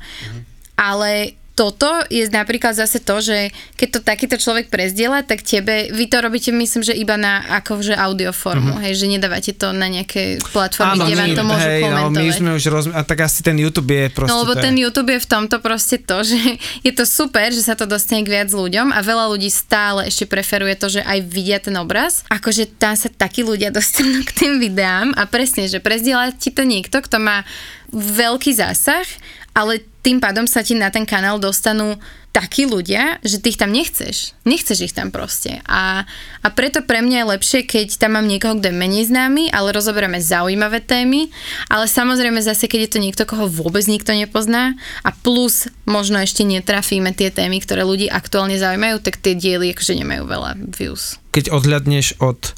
[0.78, 6.10] Ale toto je napríklad zase to, že keď to takýto človek prezdiela, tak tebe, vy
[6.10, 11.06] to robíte myslím, že iba na akože audioformu, hej, že nedávate to na nejaké platformy,
[11.06, 12.26] kde vám to môžu hej, no, komentovať.
[12.26, 14.34] my sme už rozmi- a tak asi ten YouTube je proste...
[14.34, 16.42] No lebo ten YouTube je v tomto proste to, že
[16.90, 20.26] je to super, že sa to dostane k viac ľuďom a veľa ľudí stále ešte
[20.26, 22.26] preferuje to, že aj vidia ten obraz.
[22.34, 26.66] Akože tam sa takí ľudia dostanú k tým videám a presne, že prezdiela ti to
[26.66, 27.46] niekto, kto má
[27.92, 29.04] veľký zásah,
[29.52, 32.00] ale tým pádom sa ti na ten kanál dostanú
[32.32, 34.34] takí ľudia, že ty ich tam nechceš.
[34.48, 35.60] Nechceš ich tam proste.
[35.68, 36.08] A,
[36.42, 39.76] a preto pre mňa je lepšie, keď tam mám niekoho, kto je menej známy, ale
[39.76, 41.28] rozoberáme zaujímavé témy.
[41.68, 46.48] Ale samozrejme zase, keď je to niekto, koho vôbec nikto nepozná a plus možno ešte
[46.48, 51.20] netrafíme tie témy, ktoré ľudí aktuálne zaujímajú, tak tie diely akože nemajú veľa views.
[51.36, 52.56] keď odhľadneš od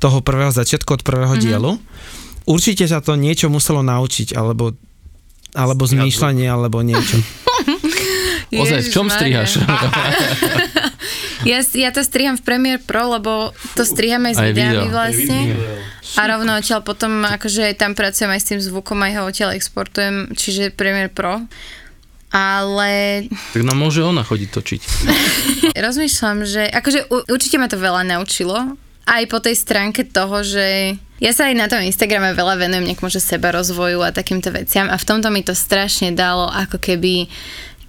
[0.00, 1.44] toho prvého začiatku, od prvého mm-hmm.
[1.44, 1.72] dielu,
[2.48, 4.72] určite sa to niečo muselo naučiť, alebo,
[5.54, 7.18] alebo zmýšľanie, alebo niečo.
[8.50, 9.58] Ozaj, v čom strihaš?
[11.40, 14.92] Ja, ja to striham v Premiere Pro, lebo to striham aj s Aj videami video.
[14.92, 15.38] vlastne.
[16.20, 19.56] A rovno odtiaľ potom, akože aj tam pracujem aj s tým zvukom, aj ho odtiaľ
[19.56, 21.40] exportujem, čiže Premiere Pro.
[22.28, 23.24] Ale
[23.56, 24.80] tak nám môže ona chodiť točiť.
[25.88, 28.76] rozmýšľam, že akože určite ma to veľa naučilo.
[29.10, 33.10] Aj po tej stránke toho, že ja sa aj na tom Instagrame veľa venujem nejakomu,
[33.10, 37.26] že seba rozvoju a takýmto veciam a v tomto mi to strašne dalo ako keby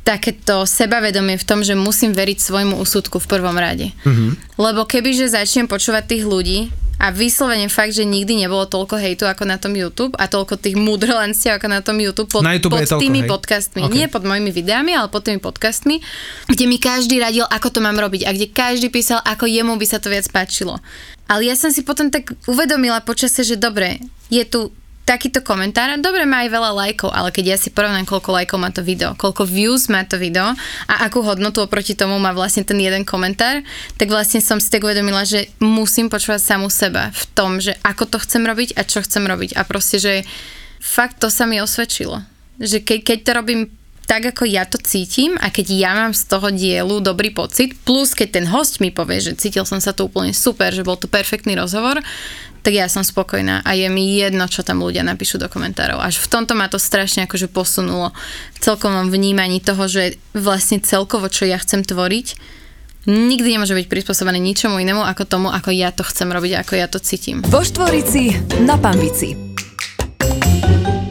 [0.01, 3.93] takéto sebavedomie v tom, že musím veriť svojmu úsudku v prvom rade.
[4.01, 4.57] Mm-hmm.
[4.57, 6.59] Lebo kebyže začnem počúvať tých ľudí
[7.01, 10.77] a vyslovene fakt, že nikdy nebolo toľko hejtu ako na tom YouTube a toľko tých
[10.77, 13.29] múdrlenstiev ako na tom YouTube pod, Na YouTube pod toľko, tými hej?
[13.33, 13.81] podcastmi.
[13.89, 13.93] Ok.
[13.97, 15.97] Nie pod mojimi videami, ale pod tými podcastmi,
[16.45, 19.85] kde mi každý radil, ako to mám robiť a kde každý písal, ako jemu by
[19.89, 20.77] sa to viac páčilo.
[21.25, 23.97] Ale ja som si potom tak uvedomila počase, že dobre,
[24.29, 24.69] je tu
[25.03, 28.69] takýto komentár, dobre má aj veľa lajkov, ale keď ja si porovnám, koľko lajkov má
[28.69, 30.53] to video, koľko views má to video
[30.87, 33.65] a akú hodnotu oproti tomu má vlastne ten jeden komentár,
[33.97, 38.07] tak vlastne som si tak uvedomila, že musím počúvať samu seba v tom, že ako
[38.07, 40.13] to chcem robiť a čo chcem robiť a proste, že
[40.77, 42.21] fakt to sa mi osvedčilo.
[42.61, 43.61] Že keď, keď to robím
[44.11, 48.11] tak, ako ja to cítim a keď ja mám z toho dielu dobrý pocit, plus
[48.11, 51.07] keď ten host mi povie, že cítil som sa tu úplne super, že bol tu
[51.07, 52.03] perfektný rozhovor,
[52.61, 55.97] tak ja som spokojná a je mi jedno, čo tam ľudia napíšu do komentárov.
[55.97, 58.13] Až v tomto ma to strašne akože posunulo
[58.53, 62.37] v celkovom vnímaní toho, že vlastne celkovo, čo ja chcem tvoriť,
[63.09, 66.85] nikdy nemôže byť prispôsobený ničomu inému ako tomu, ako ja to chcem robiť, ako ja
[66.85, 67.41] to cítim.
[67.49, 69.33] Vo Štvorici na Pambici.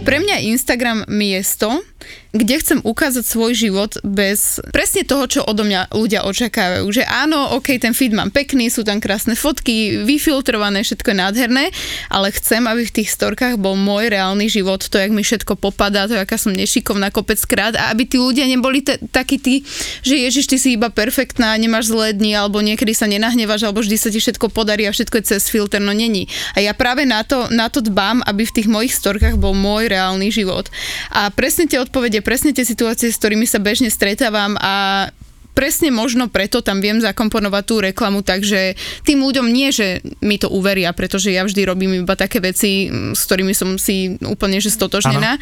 [0.06, 1.82] Pre mňa Instagram miesto,
[2.30, 6.86] kde chcem ukázať svoj život bez presne toho, čo odo mňa ľudia očakávajú.
[6.86, 11.64] Že áno, ok, ten feed mám pekný, sú tam krásne fotky, vyfiltrované, všetko je nádherné,
[12.06, 16.06] ale chcem, aby v tých storkách bol môj reálny život, to, jak mi všetko popadá,
[16.06, 19.66] to, aká som nešikovná kopeckrát a aby tí ľudia neboli t- takí tí,
[20.06, 23.96] že ježiš, ty si iba perfektná, nemáš zlé dni, alebo niekedy sa nenahnevaš, alebo vždy
[23.98, 26.30] sa ti všetko podarí a všetko je cez filter, no není.
[26.54, 29.90] A ja práve na to, na to dbám, aby v tých mojich storkách bol môj
[29.90, 30.70] reálny život.
[31.10, 35.08] A presne tie odpovede, presne tie situácie, s ktorými sa bežne stretávam a
[35.52, 40.48] presne možno preto tam viem zakomponovať tú reklamu, takže tým ľuďom nie, že mi to
[40.48, 44.70] uveria, pretože ja vždy robím iba také veci, mm, s ktorými som si úplne že
[44.70, 45.36] stotožnená,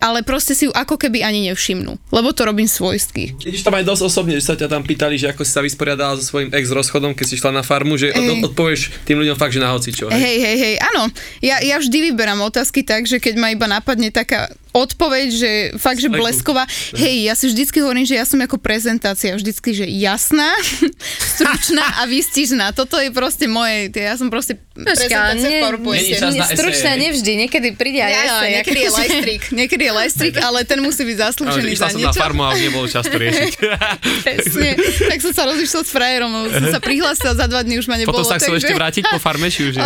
[0.00, 3.36] ale proste si ju ako keby ani nevšimnú, lebo to robím svojsky.
[3.44, 6.18] Ideš tam aj dosť osobne, že sa ťa tam pýtali, že ako si sa vysporiadala
[6.18, 9.54] so svojím ex rozchodom, keď si šla na farmu, že od, odpovieš tým ľuďom fakt,
[9.54, 10.08] že na hocičo.
[10.10, 10.18] hej?
[10.18, 11.06] Hej, hej, hej, áno.
[11.44, 16.00] Ja, ja vždy vyberám otázky tak, že keď ma iba napadne taká odpoveď, že fakt,
[16.00, 16.64] že blesková.
[16.96, 20.48] Hej, ja si vždycky hovorím, že ja som ako prezentácia, vždycky, že jasná,
[21.36, 22.72] stručná a výstižná.
[22.72, 26.16] Toto je proste moje, ja som proste prezentácia v PowerPointe.
[26.16, 30.34] Na esej, stručná nevždy, niekedy príde aj Ja, esej, niekedy je lajstrik, niekedy je lajstrik,
[30.40, 32.20] ale ten musí byť zaslúžený išla za som na niečo.
[32.24, 33.52] farmu a nebolo čas to riešiť.
[34.24, 34.68] Presne.
[35.12, 38.00] Tak som sa rozišla s frajerom, lebo som sa prihlásila za dva dní, už ma
[38.00, 38.16] nebolo.
[38.16, 39.84] Potom sa chcel ešte vrátiť po farme, či už nie?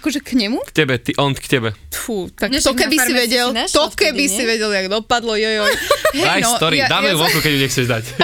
[0.00, 0.64] Akože k nemu?
[0.64, 1.76] K tebe, ty, on k tebe.
[1.92, 4.30] Fú, tak to na keby si vedel, to vtedy, nie?
[4.30, 5.72] si vedel, jak dopadlo, jojoj.
[6.14, 8.04] Hej, Daj no, story, ja- dáme ja ju vonku, keď ju nechceš dať.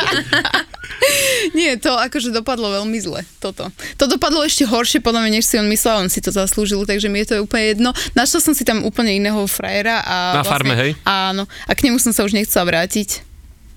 [1.57, 3.67] Nie, to akože dopadlo veľmi zle, toto.
[3.99, 7.09] To dopadlo ešte horšie podľa mňa, než si on myslel, on si to zaslúžil, takže
[7.09, 7.91] mi je to úplne jedno.
[8.15, 10.93] Našla som si tam úplne iného frajera a Na farme, hej?
[11.03, 13.30] Áno, a k nemu som sa už nechcela vrátiť.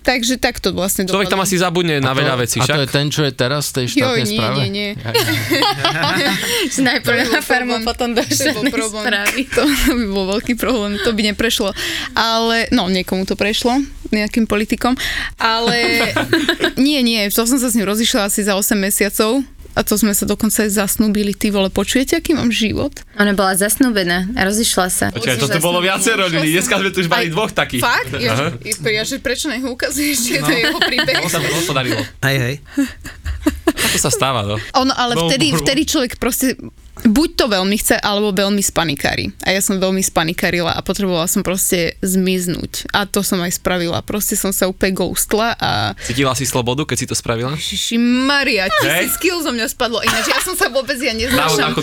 [0.04, 1.48] Takže takto vlastne Človek tam dopadlo.
[1.48, 4.20] asi zabudne na veľa vecí, a to je ten, čo je teraz v tej štátnej
[4.22, 4.56] nie, správe?
[4.60, 4.90] nie, nie.
[6.84, 9.04] Najprv To na farmu, potom do To štátnej problém.
[9.04, 9.40] správy.
[9.50, 11.72] To by bol veľký problém, to by neprešlo.
[12.14, 14.94] Ale, no, niekomu to prešlo, nejakým politikom.
[15.38, 16.12] Ale
[16.78, 19.40] nie, nie, to som sa s ním rozišla asi za 8 mesiacov.
[19.74, 22.94] A to sme sa dokonca aj zasnúbili, ty vole, počujete, aký mám život?
[23.18, 25.06] Ona bola zasnúbená a rozišla sa.
[25.10, 27.82] Počkaj, to tu bolo viacero ľudí, dneska sme tu už mali dvoch takých.
[27.82, 28.14] Fakt?
[28.22, 28.46] Ja, že,
[28.94, 31.26] ja, že prečo nech ukazuješ, je jeho príbeh?
[31.26, 32.06] To sa podarilo.
[32.22, 32.56] Hej, hej.
[33.74, 34.62] To sa stáva, no.
[34.78, 36.54] Ono, ale No, vtedy, vtedy človek proste
[37.02, 39.34] buď to veľmi chce, alebo veľmi spanikári.
[39.42, 42.94] A ja som veľmi spanikarila a potrebovala som proste zmiznúť.
[42.94, 44.06] A to som aj spravila.
[44.06, 47.58] Proste som sa úplne ghostla a Cítila si slobodu, keď si to spravila?
[47.58, 50.06] Šiši Maria, tisíc kil zo mňa spadlo.
[50.06, 51.74] Ináč ja som sa vôbec, ja neznášam.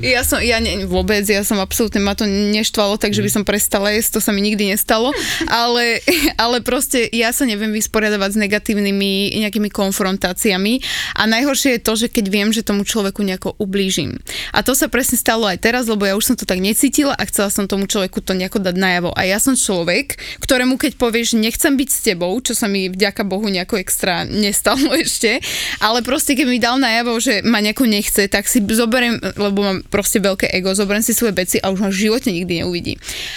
[0.00, 3.92] Ja som, ja ne, vôbec, ja som absolútne, ma to neštvalo, takže by som prestala
[3.94, 5.12] jesť, to sa mi nikdy nestalo,
[5.46, 6.00] ale,
[6.44, 10.80] ale proste ja sa neviem vysporiadavať s negatívnymi nejakými konfrontáciami
[11.16, 14.19] a najhoršie je to, že keď viem, že tomu človeku nejako ublížim.
[14.52, 17.22] A to sa presne stalo aj teraz, lebo ja už som to tak necítila a
[17.26, 19.10] chcela som tomu človeku to nejako dať najavo.
[19.14, 23.22] A ja som človek, ktorému keď povieš, nechcem byť s tebou, čo sa mi vďaka
[23.26, 25.40] Bohu nejako extra nestalo ešte,
[25.82, 29.78] ale proste keď mi dal najavo, že ma nejako nechce, tak si zoberiem, lebo mám
[29.86, 32.94] proste veľké ego, zoberiem si svoje veci a už ma v živote nikdy neuvidí.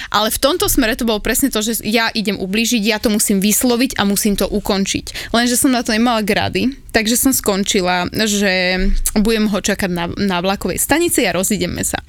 [0.09, 3.43] Ale v tomto smere to bolo presne to, že ja idem ublížiť, ja to musím
[3.43, 5.33] vysloviť a musím to ukončiť.
[5.35, 8.77] Lenže som na to nemala grady, takže som skončila, že
[9.17, 11.99] budem ho čakať na, na vlakovej stanici a rozídeme sa.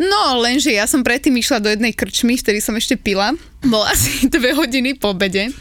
[0.00, 3.34] No, lenže ja som predtým išla do jednej krčmy, vtedy som ešte pila.
[3.60, 5.52] Bol asi dve hodiny po obede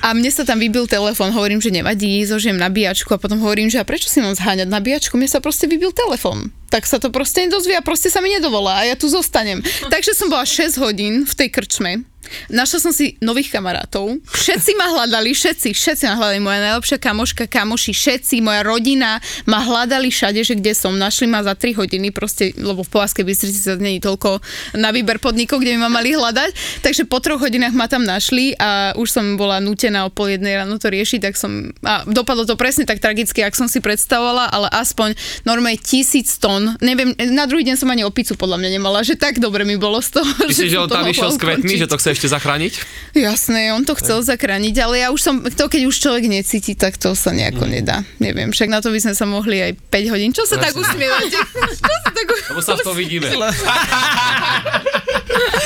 [0.00, 3.82] a mne sa tam vybil telefón, hovorím, že nevadí, zožijem nabíjačku a potom hovorím, že
[3.82, 6.48] a prečo si mám zháňať nabíjačku, mne sa proste vybil telefón.
[6.72, 9.60] Tak sa to proste nedozvie a proste sa mi nedovolá a ja tu zostanem.
[9.92, 12.13] Takže som bola 6 hodín v tej krčme.
[12.48, 14.20] Našla som si nových kamarátov.
[14.24, 16.40] Všetci ma hľadali, všetci, všetci ma hľadali.
[16.40, 20.94] Moja najlepšia kamoška, kamoši, všetci, moja rodina ma hľadali všade, že kde som.
[20.94, 24.40] Našli ma za 3 hodiny, proste, lebo v Povazkej Bystrici sa je toľko
[24.80, 26.80] na výber podnikov, kde by ma mali hľadať.
[26.80, 30.58] Takže po troch hodinách ma tam našli a už som bola nutená o pol jednej
[30.60, 31.72] ráno to riešiť, tak som...
[31.84, 36.76] A dopadlo to presne tak tragicky, ako som si predstavovala, ale aspoň normálne tisíc tón.
[36.80, 40.00] Neviem, na druhý deň som ani opicu podľa mňa nemala, že tak dobre mi bolo
[40.00, 42.72] z toho, Myslíš, že on to tam išiel s kvetmi, že to chce ešte zachrániť?
[43.18, 46.96] Jasné, on to chcel zachrániť, ale ja už som, to keď už človek necíti, tak
[46.96, 48.06] to sa nejako nedá.
[48.22, 50.30] Neviem, však na to by sme sa mohli aj 5 hodín.
[50.30, 51.34] Čo sa tak usmievate?
[51.34, 53.26] Čo sa tak Lebo sa v tom vidíme.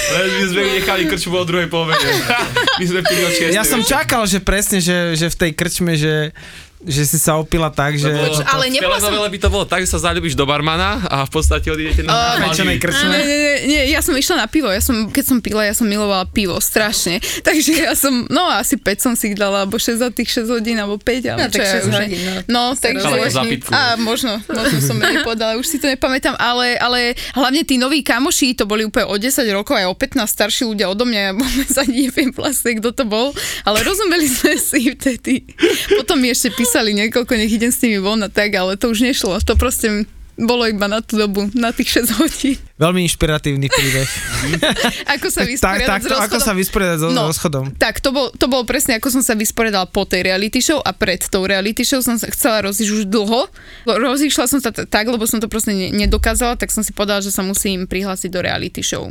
[0.08, 2.08] Len my sme nechali krčmu o druhej povede.
[2.80, 3.32] My sme pili od.
[3.52, 6.32] Ja som čakal, že presne, že, že v tej krčme, že
[6.78, 8.06] Že si sa opila tak, že...
[8.06, 11.30] Lebo ale nebola som- by to bolo tak, že sa zalúbiš do barmana a v
[11.30, 12.80] podstate odídete na Pečenej Maldivy.
[12.80, 13.10] krčme.
[13.10, 13.36] Nie, nie,
[13.66, 16.54] nie, ja som išla na pivo, ja som, keď som pila, ja som milovala pivo,
[16.58, 17.18] strašne.
[17.48, 20.78] Takže ja som, no asi 5 som si dala, alebo 6 za tých 6 hodín,
[20.78, 21.94] alebo 5, ale No, čo tak ja 6 už...
[21.98, 22.32] hodín, no.
[22.46, 23.02] No, takže...
[23.02, 23.26] Ale.
[23.68, 27.00] A možno, možno som menej povedala, už si to nepamätám, ale, ale
[27.34, 30.86] hlavne tí noví kamoši, to boli úplne o 10 rokov, aj o 15 starší ľudia
[30.86, 33.34] odo mňa, ja vôbec ani neviem vlastne, kto to bol,
[33.66, 35.42] ale rozumeli sme si vtedy.
[35.98, 39.00] Potom mi ešte písali niekoľko, nech idem s nimi von a tak, ale to už
[39.02, 40.04] nešlo, to proste
[40.36, 42.54] bolo iba na tú dobu, na tých 6 hodín.
[42.76, 44.06] Veľmi inšpiratívny príbeh.
[45.18, 46.46] Ako sa tak, vysporiadať tak, s to, ako rozchodom.
[46.46, 47.26] sa vysporiadať so No.
[47.26, 47.64] rozchodom.
[47.74, 50.92] Tak, to, bol, to bolo presne, ako som sa vysporiadala po tej reality show a
[50.92, 53.50] pred tou reality show som sa chcela rozísť už dlho.
[53.84, 57.18] Rozíšla som sa t- tak, lebo som to proste ne- nedokázala, tak som si povedala,
[57.18, 59.10] že sa musím prihlásiť do reality show.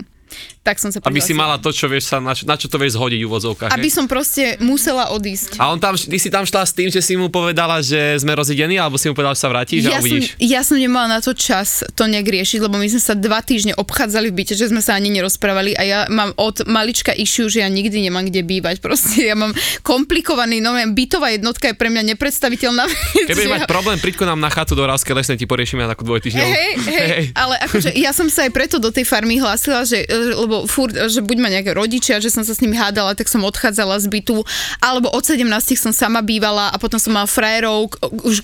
[0.68, 2.76] Tak som sa Aby si mala to, čo vieš sa, na, čo, na čo to
[2.76, 3.72] vieš zhodiť v úvodzovkách.
[3.72, 3.96] Aby hej?
[3.96, 5.56] som proste musela odísť.
[5.64, 8.36] A on tam, ty si tam šla s tým, že si mu povedala, že sme
[8.36, 10.36] rozidení, alebo si mu povedala, že sa vrátiš Ja a som, uvidíš.
[10.44, 13.80] ja som nemala na to čas to nejak riešiť, lebo my sme sa dva týždne
[13.80, 17.64] obchádzali v byte, že sme sa ani nerozprávali a ja mám od malička issue, že
[17.64, 18.84] ja nikdy nemám kde bývať.
[18.84, 19.56] Proste ja mám
[19.88, 23.28] komplikovaný, no bytová jednotka je pre mňa nepredstaviteľná vec.
[23.30, 26.04] Keď mať ja- problém, príď nám na chatu do Rávskej lesnej, ti poriešime na takú
[26.04, 26.52] dvojtyžňovú.
[26.52, 30.36] Hej, hej, ale akože ja som sa aj preto do tej farmy hlásila, že, e,
[30.58, 33.46] lebo furt, že buď ma nejaké rodičia, že som sa s nimi hádala, tak som
[33.46, 34.42] odchádzala z bytu,
[34.82, 35.46] alebo od 17
[35.78, 37.94] som sama bývala a potom som mala frajerov,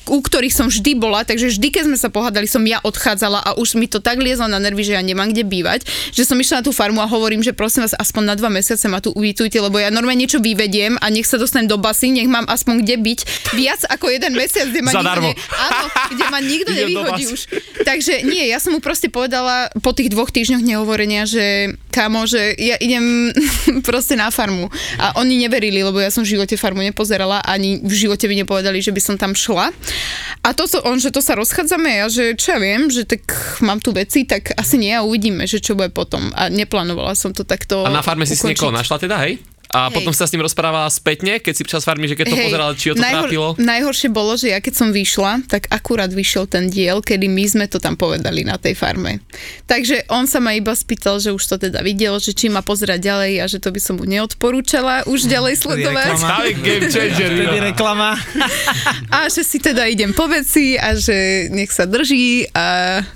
[0.06, 3.50] u ktorých som vždy bola, takže vždy, keď sme sa pohádali, som ja odchádzala a
[3.58, 6.62] už mi to tak liezlo na nervy, že ja nemám kde bývať, že som išla
[6.62, 9.58] na tú farmu a hovorím, že prosím vás, aspoň na dva mesiace ma tu uvítujte,
[9.58, 12.96] lebo ja normálne niečo vyvediem a nech sa dostanem do basy, nech mám aspoň kde
[13.02, 13.20] byť
[13.58, 15.32] viac ako jeden mesiac, kde ma Zadarmo.
[15.32, 17.42] nikto, ne, áno, kde ma nikto nevyhodí už.
[17.88, 22.56] Takže nie, ja som mu proste povedala po tých dvoch týždňoch nehovorenia, že kamo, že
[22.60, 23.32] ja idem
[23.88, 24.68] proste na farmu.
[25.00, 28.84] A oni neverili, lebo ja som v živote farmu nepozerala, ani v živote by nepovedali,
[28.84, 29.72] že by som tam šla.
[30.44, 33.24] A to, so, on, že to sa rozchádzame, ja, že čo ja viem, že tak
[33.64, 36.28] mám tu veci, tak asi nie a uvidíme, že čo bude potom.
[36.36, 38.52] A neplánovala som to takto A na farme si si ukončiť.
[38.52, 39.40] niekoho našla teda, hej?
[39.74, 39.94] A Hej.
[39.96, 42.72] potom sa s ním rozprávala spätne, keď si počas farmy, že keď to Hej, pozeral,
[42.74, 43.48] či ho to najhor- trápilo.
[43.56, 47.66] Najhoršie bolo, že ja keď som vyšla, tak akurát vyšiel ten diel, kedy my sme
[47.66, 49.26] to tam povedali na tej farme.
[49.64, 53.02] Takže on sa ma iba spýtal, že už to teda videl, že či ma pozerať
[53.02, 56.10] ďalej a že to by som mu neodporúčala už ďalej sledovať.
[56.56, 57.32] game changer.
[57.34, 58.14] Vtedy reklama.
[59.10, 61.14] A že si teda idem po veci a že
[61.48, 62.66] nech sa drží a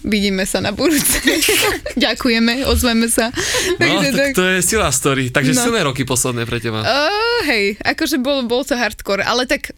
[0.01, 1.17] vidíme sa na budúce.
[1.97, 3.29] Ďakujeme, ozveme sa.
[3.29, 5.29] No, Takže tak to je silná story.
[5.29, 5.63] Takže No.
[5.63, 6.79] silné roky posledné pre teba.
[6.81, 9.75] Uh, hej, akože bol, bol to hardcore, ale tak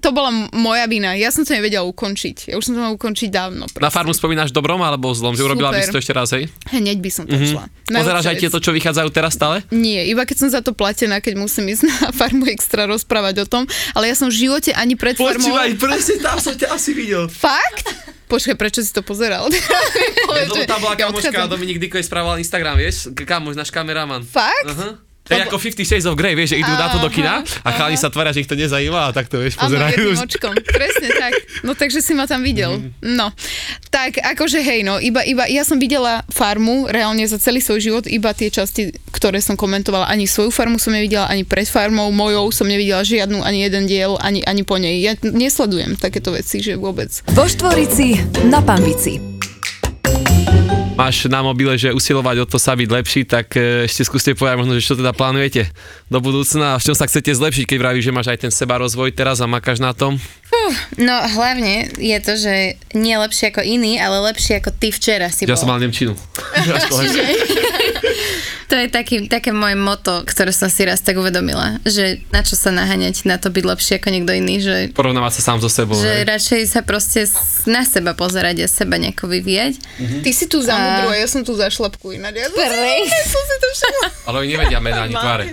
[0.00, 1.16] to bola moja vina.
[1.16, 2.52] Ja som to nevedela ukončiť.
[2.52, 3.64] Ja už som to mala ukončiť dávno.
[3.80, 5.34] Na farmu spomínaš dobrom alebo zlom?
[5.34, 6.48] Že urobila by si to ešte raz, hej?
[6.70, 7.52] Hneď by som to mm-hmm.
[7.56, 7.64] šla.
[7.88, 9.64] Pozeráš aj tieto, čo vychádzajú teraz stále?
[9.72, 13.46] Nie, iba keď som za to platená, keď musím ísť na farmu extra rozprávať o
[13.48, 13.64] tom,
[13.96, 15.56] ale ja som v živote ani pred farmou...
[15.80, 17.26] presne tam som ťa asi videl.
[17.32, 18.14] Fakt?
[18.24, 19.46] Počkaj, prečo si to pozeral?
[20.32, 21.54] Lebo že tam bola ja kamoška, odchádzam.
[21.54, 23.12] Dominik Diko jej správal Instagram, vieš?
[23.12, 24.24] Kamoš, náš kameraman.
[24.24, 24.68] Fakt?
[24.68, 25.13] Aha.
[25.24, 27.68] To je ako 50 Shades of Grey, vieš, že idú na to do kina a
[27.72, 29.96] chalani sa tvária, že ich to nezajíma a tak to vieš, Áno, pozerajú.
[29.96, 30.52] jedným očkom.
[30.68, 31.32] Presne tak.
[31.64, 32.92] No takže si ma tam videl.
[33.00, 33.32] No.
[33.88, 38.04] Tak akože hej, no, iba, iba, ja som videla farmu reálne za celý svoj život,
[38.04, 42.52] iba tie časti, ktoré som komentovala, ani svoju farmu som nevidela, ani pred farmou mojou
[42.52, 45.00] som nevidela žiadnu, ani jeden diel, ani, ani po nej.
[45.00, 47.24] Ja nesledujem takéto veci, že vôbec.
[47.32, 48.20] Vo Štvorici
[48.52, 49.33] na Pambici.
[50.94, 54.62] Máš na mobile, že usilovať o to sa byť lepší, tak e, ešte skúste povedať
[54.62, 55.66] možno, že čo teda plánujete
[56.06, 58.78] do budúcna a v čom sa chcete zlepšiť, keď vravíš, že máš aj ten seba
[58.78, 60.22] rozvoj teraz a makáš na tom.
[60.94, 62.54] No hlavne je to, že
[62.94, 65.58] nie lepšie ako iný, ale lepšie ako ty včera si Ja bol.
[65.58, 66.14] som mal Nemčinu.
[68.64, 72.54] To je taký, také moje moto, ktoré som si raz tak uvedomila, že na čo
[72.54, 75.94] sa naháňať na to byť lepšie ako niekto iný, že, Porovnávať sa sám so sebou.
[75.94, 76.24] že hej.
[76.24, 79.76] radšej sa proste s- na seba pozerať a seba nejako vyvíjať.
[80.20, 82.36] Ty si tu za mudru a ja som tu za šlapku ináč.
[82.36, 84.06] Ja som, ja som si to všimla.
[84.24, 85.44] Ale oni nevedia mená ani tváre.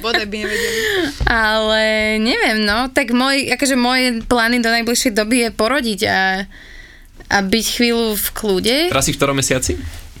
[0.00, 0.78] Bodaj by nevedeli.
[1.26, 1.82] Ale
[2.18, 6.20] neviem, no, tak môj, akože moje plány do najbližšej doby je porodiť a,
[7.28, 8.76] a byť chvíľu v kľude.
[8.88, 9.74] Teraz si v ktorom mesiaci?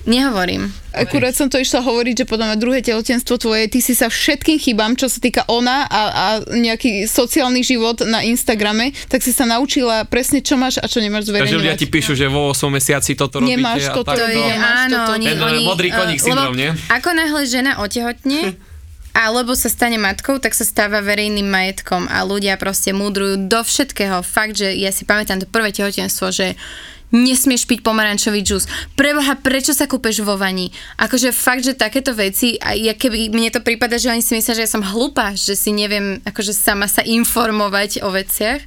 [0.08, 0.72] Nehovorím.
[0.90, 4.58] Akurát som to išla hovoriť, že potom na druhé tehotenstvo tvoje, ty si sa všetkým
[4.58, 9.46] chybám, čo sa týka ona a, a nejaký sociálny život na Instagrame, tak si sa
[9.46, 11.94] naučila presne, čo máš a čo nemáš Takže ľudia ti zverejňovať.
[11.94, 14.16] píšu, že vo 8 mesiaci toto robíte Nemáš toto.
[14.16, 15.10] To je, áno, toto.
[15.20, 16.70] oni, Ten, oni, modrý koník eh, syndrom, nie?
[16.90, 18.56] Ako náhle žena otehotne,
[19.26, 24.24] alebo sa stane matkou, tak sa stáva verejným majetkom a ľudia proste múdrujú do všetkého.
[24.26, 26.58] Fakt, že ja si pamätám to prvé tehotenstvo, že
[27.10, 28.70] nesmieš piť pomarančový džús.
[28.94, 30.70] Preboha, prečo sa kúpeš vo vani?
[30.98, 34.58] Akože fakt, že takéto veci, a ja keby mne to prípada, že oni si myslia,
[34.58, 38.62] že ja som hlúpa, že si neviem akože sama sa informovať o veciach.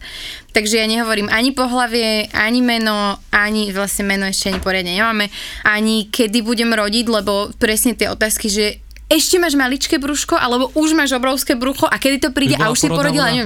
[0.53, 5.33] Takže ja nehovorím ani pohlavie, ani meno, ani vlastne meno ešte ani poriadne nemáme,
[5.65, 8.77] ani kedy budem rodiť, lebo presne tie otázky, že
[9.09, 12.85] ešte máš maličké brúško, alebo už máš obrovské brucho a kedy to príde a už
[12.85, 13.45] si porodila, neviem,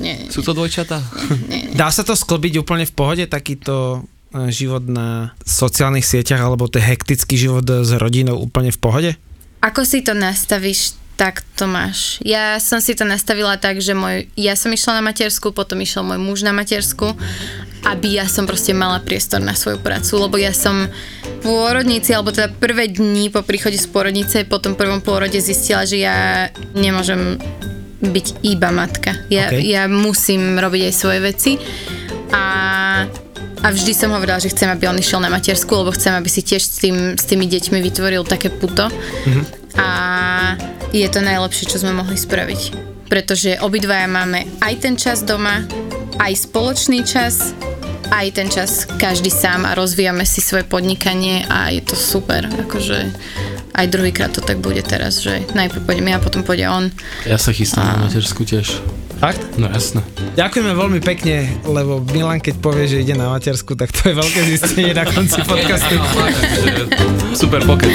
[0.00, 0.32] nie, nie.
[0.32, 1.00] Sú to dvojčatá?
[1.72, 4.04] Dá sa to sklbiť úplne v pohode, takýto
[4.50, 9.10] život na sociálnych sieťach alebo ten hektický život s rodinou úplne v pohode?
[9.60, 12.16] Ako si to nastavíš, tak to máš.
[12.24, 16.00] Ja som si to nastavila tak, že môj, ja som išla na matersku, potom išiel
[16.00, 17.12] môj muž na matersku,
[17.84, 22.32] aby ja som proste mala priestor na svoju prácu, lebo ja som v pôrodnici, alebo
[22.32, 27.36] teda prvé dni po príchode z pôrodnice, po tom prvom pôrode zistila, že ja nemôžem
[28.00, 29.12] byť iba matka.
[29.28, 29.60] Ja, OK.
[29.60, 31.52] ja musím robiť aj svoje veci
[32.32, 32.44] a
[33.60, 36.40] a vždy som hovorila, že chcem, aby on išiel na matersku, lebo chcem, aby si
[36.40, 38.88] tiež s, tým, s tými deťmi vytvoril také puto.
[39.76, 39.88] A
[40.90, 42.60] je to najlepšie, čo sme mohli spraviť.
[43.06, 45.62] Pretože obidvaja máme aj ten čas doma,
[46.18, 47.52] aj spoločný čas,
[48.10, 52.48] aj ten čas každý sám a rozvíjame si svoje podnikanie a je to super.
[52.66, 53.12] Akože
[53.74, 56.90] aj druhýkrát to tak bude teraz, že najprv pôjdem ja, potom pôjde on.
[57.26, 58.82] Ja sa chystám na matersku tiež.
[59.20, 59.60] Fakt?
[59.60, 60.00] No jasné.
[60.32, 64.40] Ďakujeme veľmi pekne, lebo Milan keď povie, že ide na matersku, tak to je veľké
[64.48, 66.00] zistenie na konci podcastu.
[67.36, 67.92] Super pokec.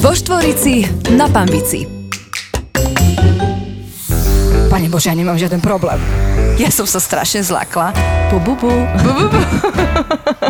[0.00, 1.84] Vo Štvorici na Pambici.
[4.72, 6.00] Pane Bože, ja nemám žiaden problém.
[6.62, 7.90] Ja som sa strašne zlakla.
[8.30, 8.70] Bu, bu, bu.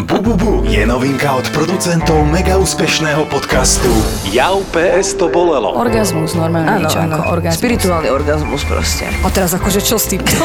[0.05, 3.89] Bu, bu, bu je novinka od producentov mega úspešného podcastu
[4.29, 5.73] Jau PS to bolelo.
[5.73, 7.17] Orgazmus, normálne Áno, niečo áno.
[7.17, 7.61] ako orgazmus.
[7.65, 9.09] Spirituálny orgazmus proste.
[9.25, 10.37] A teraz akože čo s týmto?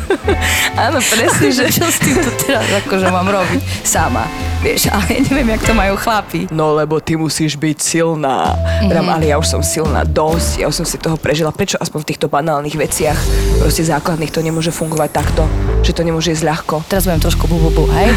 [0.88, 1.68] Áno, presne, že...
[1.68, 4.24] čo s týmto teraz akože mám robiť sama?
[4.64, 6.48] Vieš, ale ja neviem, jak to majú chlapi.
[6.52, 8.56] No lebo ty musíš byť silná.
[8.86, 9.08] Mm-hmm.
[9.08, 11.52] ale ja už som silná dosť, ja už som si toho prežila.
[11.52, 13.16] Prečo aspoň v týchto banálnych veciach,
[13.60, 15.42] proste základných, to nemôže fungovať takto?
[15.84, 16.84] Že to nemôže ísť ľahko?
[16.88, 18.12] Teraz budem trošku bu, bu, bu, hej?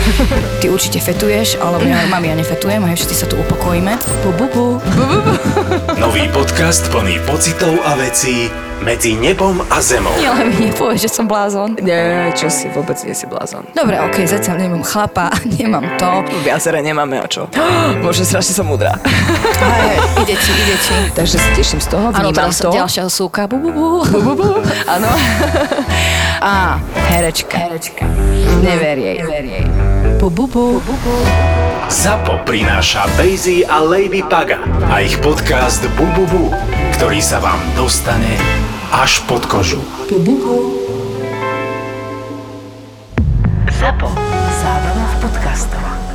[0.64, 3.94] Ty určite fetuješ, alebo ja, mami, ja nefetujem, hej, všetci sa tu upokojíme.
[4.26, 4.66] Bu, bu, bu.
[6.02, 10.12] Nový podcast plný pocitov a vecí medzi nebom a zemou.
[10.20, 11.76] Nie, ale mi nepovieš, že som blázon.
[11.84, 13.68] Nie, čo si, vôbec nie si blázon.
[13.76, 16.24] Dobre, okej, zatiaľ nemám chlapa, nemám to.
[16.44, 17.48] Viacere nemáme o čo.
[18.04, 18.96] Bože, strašne som múdra.
[19.84, 20.96] Hej, ide ti, ide ti.
[21.14, 22.72] Takže sa teším z toho, vnímam teraz to.
[22.72, 23.46] ďalšia súka.
[23.46, 23.88] Bu, bu, bu.
[24.08, 24.50] Bu, bu, bu.
[24.88, 25.10] Áno.
[26.40, 26.80] Á,
[27.12, 27.58] herečka.
[27.68, 28.08] Herečka.
[28.64, 29.20] Never jej.
[29.20, 29.66] Never jej.
[30.20, 30.80] Bu, bu, bu.
[31.90, 34.62] ZAPO prináša Bejzy a Lady Paga
[34.94, 36.44] a ich podcast Bu, bu, bu,
[36.94, 38.38] ktorý sa vám dostane
[38.92, 39.82] až pod kožu.
[43.80, 44.10] Zapo.
[44.62, 46.09] Zábrná v podcastovách.